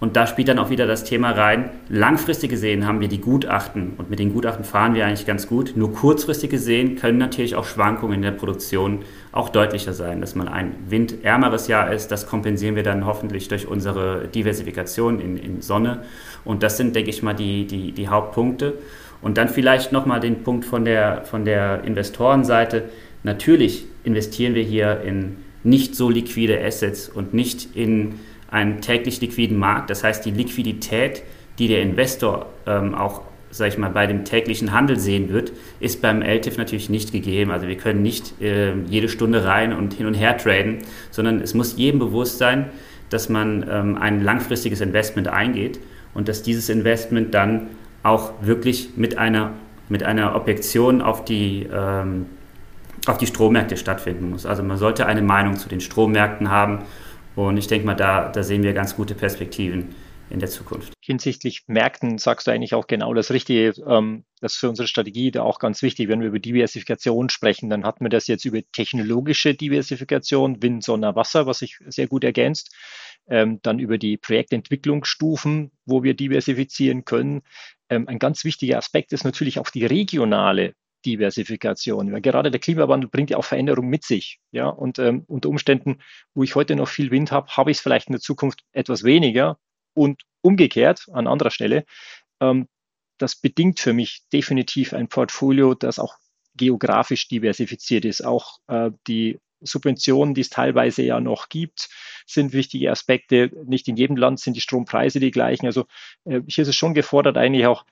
Und 0.01 0.15
da 0.15 0.25
spielt 0.25 0.47
dann 0.47 0.57
auch 0.57 0.71
wieder 0.71 0.87
das 0.87 1.03
Thema 1.03 1.29
rein. 1.29 1.69
Langfristig 1.87 2.49
gesehen 2.49 2.87
haben 2.87 3.01
wir 3.01 3.07
die 3.07 3.21
Gutachten 3.21 3.93
und 3.97 4.09
mit 4.09 4.17
den 4.17 4.33
Gutachten 4.33 4.65
fahren 4.65 4.95
wir 4.95 5.05
eigentlich 5.05 5.27
ganz 5.27 5.47
gut. 5.47 5.73
Nur 5.75 5.93
kurzfristig 5.93 6.49
gesehen 6.49 6.95
können 6.95 7.19
natürlich 7.19 7.53
auch 7.55 7.65
Schwankungen 7.65 8.15
in 8.15 8.21
der 8.23 8.31
Produktion 8.31 9.03
auch 9.31 9.49
deutlicher 9.49 9.93
sein. 9.93 10.19
Dass 10.19 10.33
man 10.33 10.47
ein 10.47 10.73
windärmeres 10.89 11.67
Jahr 11.67 11.93
ist, 11.93 12.07
das 12.07 12.25
kompensieren 12.25 12.75
wir 12.75 12.81
dann 12.81 13.05
hoffentlich 13.05 13.47
durch 13.47 13.67
unsere 13.67 14.27
Diversifikation 14.27 15.19
in, 15.19 15.37
in 15.37 15.61
Sonne. 15.61 16.01
Und 16.45 16.63
das 16.63 16.77
sind, 16.77 16.95
denke 16.95 17.11
ich 17.11 17.21
mal, 17.21 17.35
die, 17.35 17.67
die, 17.67 17.91
die 17.91 18.07
Hauptpunkte. 18.07 18.73
Und 19.21 19.37
dann 19.37 19.49
vielleicht 19.49 19.91
nochmal 19.91 20.19
den 20.19 20.41
Punkt 20.41 20.65
von 20.65 20.83
der, 20.83 21.25
von 21.25 21.45
der 21.45 21.83
Investorenseite. 21.83 22.85
Natürlich 23.21 23.85
investieren 24.03 24.55
wir 24.55 24.63
hier 24.63 25.01
in 25.01 25.37
nicht 25.63 25.95
so 25.95 26.09
liquide 26.09 26.59
Assets 26.65 27.07
und 27.07 27.35
nicht 27.35 27.75
in 27.75 28.15
einen 28.51 28.81
täglich 28.81 29.19
liquiden 29.21 29.57
Markt. 29.57 29.89
Das 29.89 30.03
heißt, 30.03 30.25
die 30.25 30.31
Liquidität, 30.31 31.23
die 31.57 31.67
der 31.67 31.81
Investor 31.81 32.47
ähm, 32.67 32.93
auch 32.93 33.21
sag 33.51 33.67
ich 33.67 33.77
mal, 33.77 33.89
bei 33.89 34.07
dem 34.07 34.23
täglichen 34.23 34.71
Handel 34.71 34.97
sehen 34.97 35.29
wird, 35.29 35.51
ist 35.79 36.01
beim 36.01 36.21
LTIF 36.21 36.57
natürlich 36.57 36.89
nicht 36.89 37.11
gegeben. 37.11 37.51
Also 37.51 37.67
wir 37.67 37.75
können 37.75 38.01
nicht 38.01 38.41
äh, 38.41 38.73
jede 38.87 39.09
Stunde 39.09 39.45
rein 39.45 39.73
und 39.73 39.93
hin 39.93 40.05
und 40.05 40.13
her 40.13 40.37
traden, 40.37 40.79
sondern 41.11 41.41
es 41.41 41.53
muss 41.53 41.77
jedem 41.77 41.99
bewusst 41.99 42.37
sein, 42.37 42.69
dass 43.09 43.27
man 43.27 43.65
ähm, 43.69 43.97
ein 43.97 44.23
langfristiges 44.23 44.79
Investment 44.79 45.27
eingeht 45.27 45.79
und 46.13 46.29
dass 46.29 46.43
dieses 46.43 46.69
Investment 46.69 47.33
dann 47.33 47.67
auch 48.03 48.31
wirklich 48.41 48.91
mit 48.95 49.17
einer, 49.17 49.51
mit 49.89 50.01
einer 50.01 50.35
Objektion 50.35 51.01
auf 51.01 51.25
die, 51.25 51.67
ähm, 51.71 52.27
auf 53.05 53.17
die 53.17 53.27
Strommärkte 53.27 53.75
stattfinden 53.75 54.29
muss. 54.29 54.45
Also 54.45 54.63
man 54.63 54.77
sollte 54.77 55.05
eine 55.05 55.21
Meinung 55.21 55.57
zu 55.57 55.67
den 55.67 55.81
Strommärkten 55.81 56.49
haben 56.49 56.79
und 57.35 57.57
ich 57.57 57.67
denke 57.67 57.85
mal, 57.85 57.95
da, 57.95 58.29
da 58.29 58.43
sehen 58.43 58.63
wir 58.63 58.73
ganz 58.73 58.95
gute 58.95 59.15
Perspektiven 59.15 59.95
in 60.31 60.39
der 60.39 60.49
Zukunft. 60.49 60.93
Hinsichtlich 61.01 61.63
Märkten 61.67 62.17
sagst 62.17 62.47
du 62.47 62.51
eigentlich 62.51 62.73
auch 62.73 62.87
genau 62.87 63.13
das 63.13 63.31
Richtige. 63.31 63.73
Ähm, 63.85 64.23
das 64.39 64.53
ist 64.53 64.59
für 64.59 64.69
unsere 64.69 64.87
Strategie 64.87 65.29
da 65.31 65.43
auch 65.43 65.59
ganz 65.59 65.81
wichtig. 65.81 66.07
Wenn 66.07 66.21
wir 66.21 66.27
über 66.27 66.39
Diversifikation 66.39 67.29
sprechen, 67.29 67.69
dann 67.69 67.83
hatten 67.83 68.05
wir 68.05 68.09
das 68.09 68.27
jetzt 68.27 68.45
über 68.45 68.59
technologische 68.71 69.53
Diversifikation, 69.53 70.63
Wind, 70.63 70.83
Sonne, 70.83 71.15
Wasser, 71.15 71.45
was 71.45 71.59
sich 71.59 71.77
sehr 71.87 72.07
gut 72.07 72.23
ergänzt. 72.23 72.73
Ähm, 73.27 73.59
dann 73.61 73.79
über 73.79 73.97
die 73.97 74.17
Projektentwicklungsstufen, 74.17 75.71
wo 75.85 76.01
wir 76.03 76.15
diversifizieren 76.15 77.05
können. 77.05 77.41
Ähm, 77.89 78.07
ein 78.07 78.19
ganz 78.19 78.43
wichtiger 78.43 78.77
Aspekt 78.77 79.13
ist 79.13 79.25
natürlich 79.25 79.59
auch 79.59 79.69
die 79.69 79.85
regionale 79.85 80.73
Diversifikation. 81.05 82.11
Weil 82.11 82.21
gerade 82.21 82.51
der 82.51 82.59
Klimawandel 82.59 83.09
bringt 83.09 83.29
ja 83.29 83.37
auch 83.37 83.45
Veränderungen 83.45 83.89
mit 83.89 84.03
sich. 84.03 84.39
Ja, 84.51 84.67
und 84.67 84.99
ähm, 84.99 85.23
unter 85.27 85.49
Umständen, 85.49 85.99
wo 86.33 86.43
ich 86.43 86.55
heute 86.55 86.75
noch 86.75 86.87
viel 86.87 87.11
Wind 87.11 87.31
habe, 87.31 87.49
habe 87.55 87.71
ich 87.71 87.77
es 87.77 87.81
vielleicht 87.81 88.07
in 88.07 88.13
der 88.13 88.21
Zukunft 88.21 88.61
etwas 88.71 89.03
weniger 89.03 89.57
und 89.93 90.23
umgekehrt 90.41 91.07
an 91.11 91.27
anderer 91.27 91.51
Stelle. 91.51 91.85
Ähm, 92.39 92.67
das 93.17 93.35
bedingt 93.35 93.79
für 93.79 93.93
mich 93.93 94.23
definitiv 94.33 94.93
ein 94.93 95.07
Portfolio, 95.07 95.75
das 95.75 95.99
auch 95.99 96.15
geografisch 96.55 97.27
diversifiziert 97.27 98.05
ist. 98.05 98.25
Auch 98.25 98.59
äh, 98.67 98.91
die 99.07 99.39
Subventionen, 99.61 100.33
die 100.33 100.41
es 100.41 100.49
teilweise 100.49 101.03
ja 101.03 101.19
noch 101.19 101.49
gibt, 101.49 101.89
sind 102.25 102.53
wichtige 102.53 102.91
Aspekte. 102.91 103.51
Nicht 103.65 103.87
in 103.87 103.95
jedem 103.95 104.17
Land 104.17 104.39
sind 104.39 104.55
die 104.55 104.61
Strompreise 104.61 105.19
die 105.19 105.31
gleichen. 105.31 105.65
Also 105.65 105.85
äh, 106.25 106.41
hier 106.47 106.63
ist 106.63 106.69
es 106.69 106.75
schon 106.75 106.93
gefordert, 106.93 107.37
eigentlich 107.37 107.67
auch 107.67 107.85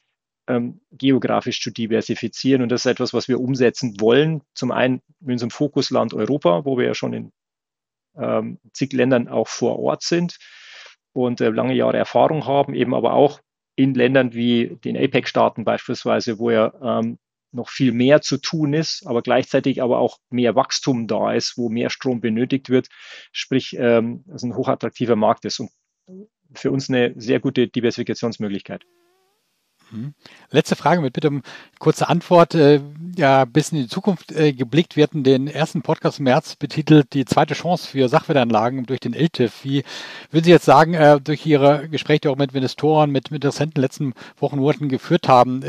ähm, 0.50 0.82
geografisch 0.92 1.62
zu 1.62 1.72
diversifizieren. 1.72 2.62
Und 2.62 2.70
das 2.70 2.82
ist 2.82 2.92
etwas, 2.92 3.14
was 3.14 3.28
wir 3.28 3.40
umsetzen 3.40 4.02
wollen. 4.02 4.42
Zum 4.54 4.72
einen 4.72 5.02
in 5.22 5.32
unserem 5.32 5.52
Fokusland 5.52 6.14
Europa, 6.14 6.66
wo 6.66 6.78
wir 6.78 6.88
ja 6.88 6.94
schon 6.96 7.14
in 7.14 7.32
ähm, 8.18 8.60
zig 8.74 8.92
Ländern 8.92 9.28
auch 9.28 9.48
vor 9.48 9.80
Ort 9.80 10.02
sind 10.02 10.38
und 11.14 11.40
äh, 11.40 11.50
lange 11.50 11.76
Jahre 11.76 11.98
Erfahrung 11.98 12.46
haben, 12.46 12.74
eben 12.74 12.96
aber 12.96 13.14
auch 13.14 13.40
in 13.76 13.94
Ländern 13.94 14.34
wie 14.34 14.78
den 14.84 14.98
APEC-Staaten 14.98 15.64
beispielsweise, 15.64 16.40
wo 16.40 16.50
ja 16.50 16.74
ähm, 16.82 17.20
noch 17.52 17.70
viel 17.70 17.94
mehr 17.94 18.22
zu 18.22 18.38
tun 18.38 18.74
ist, 18.74 19.06
aber 19.08 19.22
gleichzeitig 19.22 19.82
aber 19.82 20.00
auch 20.00 20.18
mehr 20.30 20.56
Wachstum 20.56 21.08
da 21.08 21.34
ist, 21.34 21.58
wo 21.58 21.70
mehr 21.70 21.90
Strom 21.90 22.22
benötigt 22.22 22.70
wird, 22.70 22.90
sprich, 23.32 23.76
ähm, 23.80 24.24
es 24.34 24.44
ein 24.44 24.56
hochattraktiver 24.56 25.16
Markt 25.16 25.46
ist 25.46 25.60
und 25.60 25.72
für 26.54 26.72
uns 26.72 26.90
eine 26.90 27.14
sehr 27.16 27.40
gute 27.40 27.68
Diversifikationsmöglichkeit. 27.68 28.86
Mhm. 29.91 30.13
Letzte 30.52 30.75
Frage 30.75 31.02
mit 31.02 31.13
bitte 31.13 31.30
um 31.30 31.41
kurze 31.80 32.10
Antwort. 32.10 32.56
Äh, 32.56 32.82
ja, 33.15 33.45
bis 33.45 33.71
in 33.71 33.80
die 33.80 33.88
Zukunft 33.88 34.32
äh, 34.32 34.54
geblickt. 34.54 34.95
Wir 34.95 35.04
hatten 35.04 35.23
den 35.23 35.47
ersten 35.47 35.82
Podcast 35.82 36.19
im 36.19 36.25
März 36.25 36.56
betitelt, 36.56 37.13
die 37.13 37.25
zweite 37.25 37.54
Chance 37.54 37.88
für 37.88 38.10
Sachwertanlagen 38.10 38.86
durch 38.86 38.99
den 38.99 39.13
LTIF. 39.13 39.63
Wie 39.63 39.84
würden 40.32 40.45
Sie 40.45 40.52
jetzt 40.52 40.65
sagen, 40.65 40.93
äh, 40.93 41.19
durch 41.19 41.45
Ihre 41.45 41.88
Gespräche, 41.89 42.21
die 42.21 42.28
auch 42.30 42.38
mit 42.38 42.54
Investoren, 42.54 43.12
mit, 43.12 43.32
mit 43.32 43.43
Interessenten 43.43 43.82
letzten 43.82 44.13
Wochen, 44.39 44.58
Monaten 44.58 44.89
geführt 44.89 45.28
haben, 45.28 45.62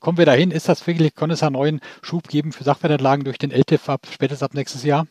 kommen 0.00 0.18
wir 0.18 0.26
dahin? 0.26 0.50
Ist 0.50 0.68
das 0.68 0.86
wirklich, 0.86 1.14
kann 1.14 1.30
es 1.30 1.42
einen 1.42 1.54
neuen 1.54 1.80
Schub 2.02 2.28
geben 2.28 2.52
für 2.52 2.64
Sachwertanlagen 2.64 3.24
durch 3.24 3.38
den 3.38 3.50
LTIF 3.50 3.88
ab, 3.88 4.06
spätestens 4.10 4.42
ab 4.42 4.54
nächstes 4.54 4.82
Jahr? 4.84 5.06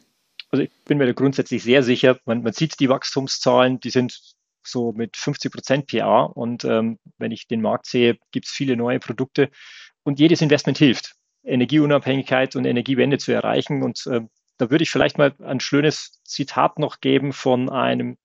Also 0.54 0.64
ich 0.64 0.72
bin 0.86 1.00
mir 1.00 1.08
da 1.08 1.14
grundsätzlich 1.14 1.64
sehr 1.64 1.82
sicher. 1.82 2.20
Man, 2.26 2.44
man 2.44 2.54
sieht 2.54 2.80
die 2.80 2.90
Wachstumszahlen, 2.90 3.80
die 3.80 3.90
sind 3.90 4.20
so 4.68 4.92
mit 4.92 5.18
50 5.18 5.52
Prozent 5.52 5.88
PA. 5.88 6.24
Und 6.24 6.66
ähm, 6.66 7.00
wenn 7.18 7.32
ich 7.32 7.48
den 7.48 7.62
Markt 7.62 7.86
sehe, 7.86 8.18
gibt 8.32 8.48
es 8.48 8.52
viele 8.52 8.76
neue 8.76 9.00
Produkte 9.00 9.50
und 10.04 10.20
jedes 10.20 10.42
Investment 10.42 10.78
hilft, 10.78 11.16
Energieunabhängigkeit 11.44 12.56
und 12.56 12.66
Energiewende 12.66 13.18
zu 13.18 13.32
erreichen. 13.32 13.84
Und 13.84 14.06
äh, 14.08 14.22
da 14.58 14.70
würde 14.70 14.84
ich 14.84 14.92
vielleicht 14.92 15.18
mal 15.18 15.34
ein 15.40 15.60
schönes 15.60 16.22
Zitat 16.24 16.80
noch 16.80 17.00
geben 17.00 17.34
von 17.34 17.70
einem 17.70 18.18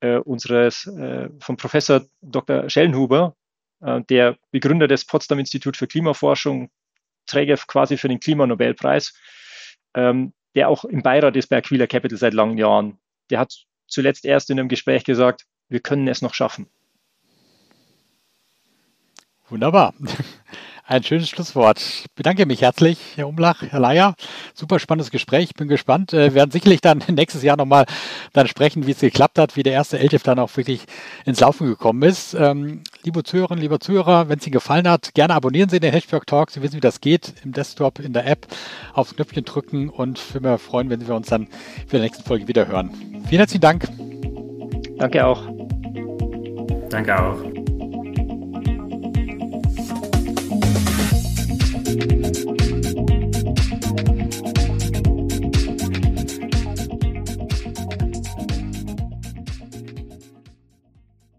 äh, 0.00 0.16
unseres, 0.16 0.86
äh, 0.86 1.28
vom 1.40 1.56
Professor 1.56 2.02
Dr. 2.20 2.68
Schellenhuber, 2.68 3.36
äh, 3.80 4.02
der 4.08 4.36
Begründer 4.50 4.88
des 4.88 5.06
Potsdam 5.06 5.38
Institut 5.38 5.76
für 5.76 5.86
Klimaforschung, 5.86 6.70
Träger 7.26 7.56
quasi 7.56 7.96
für 7.96 8.08
den 8.08 8.20
Klimanobelpreis, 8.20 9.14
ähm, 9.94 10.34
der 10.54 10.68
auch 10.68 10.84
im 10.84 11.02
Beirat 11.02 11.34
bei 11.48 11.56
Aquila 11.56 11.86
Capital 11.86 12.18
seit 12.18 12.34
langen 12.34 12.58
Jahren. 12.58 12.98
Der 13.30 13.38
hat 13.38 13.54
zuletzt 13.86 14.24
erst 14.24 14.50
in 14.50 14.58
einem 14.58 14.68
Gespräch 14.68 15.04
gesagt, 15.04 15.46
wir 15.68 15.80
können 15.80 16.08
es 16.08 16.22
noch 16.22 16.34
schaffen. 16.34 16.66
Wunderbar. 19.48 19.94
Ein 20.86 21.02
schönes 21.02 21.30
Schlusswort. 21.30 21.80
Ich 21.80 22.06
bedanke 22.14 22.44
mich 22.44 22.60
herzlich, 22.60 22.98
Herr 23.14 23.26
Umlach, 23.26 23.62
Herr 23.62 23.80
Leier. 23.80 24.14
Super 24.52 24.78
spannendes 24.78 25.10
Gespräch. 25.10 25.44
Ich 25.44 25.54
bin 25.54 25.66
gespannt. 25.66 26.12
Wir 26.12 26.20
äh, 26.20 26.34
werden 26.34 26.50
sicherlich 26.50 26.82
dann 26.82 27.02
nächstes 27.08 27.42
Jahr 27.42 27.56
nochmal 27.56 27.86
dann 28.34 28.48
sprechen, 28.48 28.86
wie 28.86 28.90
es 28.90 29.00
geklappt 29.00 29.38
hat, 29.38 29.56
wie 29.56 29.62
der 29.62 29.72
erste 29.72 29.98
LTIF 29.98 30.22
dann 30.22 30.38
auch 30.38 30.54
wirklich 30.58 30.84
ins 31.24 31.40
Laufen 31.40 31.66
gekommen 31.66 32.02
ist. 32.02 32.34
Ähm, 32.34 32.82
liebe 33.02 33.22
Zuhörerinnen, 33.22 33.62
lieber 33.62 33.80
Zuhörer, 33.80 34.28
wenn 34.28 34.38
es 34.38 34.46
Ihnen 34.46 34.52
gefallen 34.52 34.86
hat, 34.86 35.14
gerne 35.14 35.34
abonnieren 35.34 35.70
Sie 35.70 35.80
den 35.80 35.92
Hedgework 35.92 36.26
Talk. 36.26 36.50
Sie 36.50 36.60
wissen, 36.60 36.76
wie 36.76 36.80
das 36.80 37.00
geht. 37.00 37.32
Im 37.42 37.52
Desktop, 37.52 37.98
in 37.98 38.12
der 38.12 38.26
App, 38.26 38.46
aufs 38.92 39.14
Knöpfchen 39.14 39.46
drücken 39.46 39.88
und 39.88 40.18
für 40.18 40.40
mich 40.40 40.60
freuen, 40.60 40.90
wenn 40.90 41.06
wir 41.06 41.14
uns 41.14 41.28
dann 41.28 41.48
für 41.86 41.96
die 41.96 42.02
nächste 42.02 42.24
Folge 42.24 42.46
wieder 42.46 42.66
hören. 42.66 42.90
Vielen 43.28 43.38
herzlichen 43.38 43.62
Dank. 43.62 43.88
Danke 44.98 45.24
auch. 45.24 45.53
Danke 46.94 47.12
auch. 47.20 47.53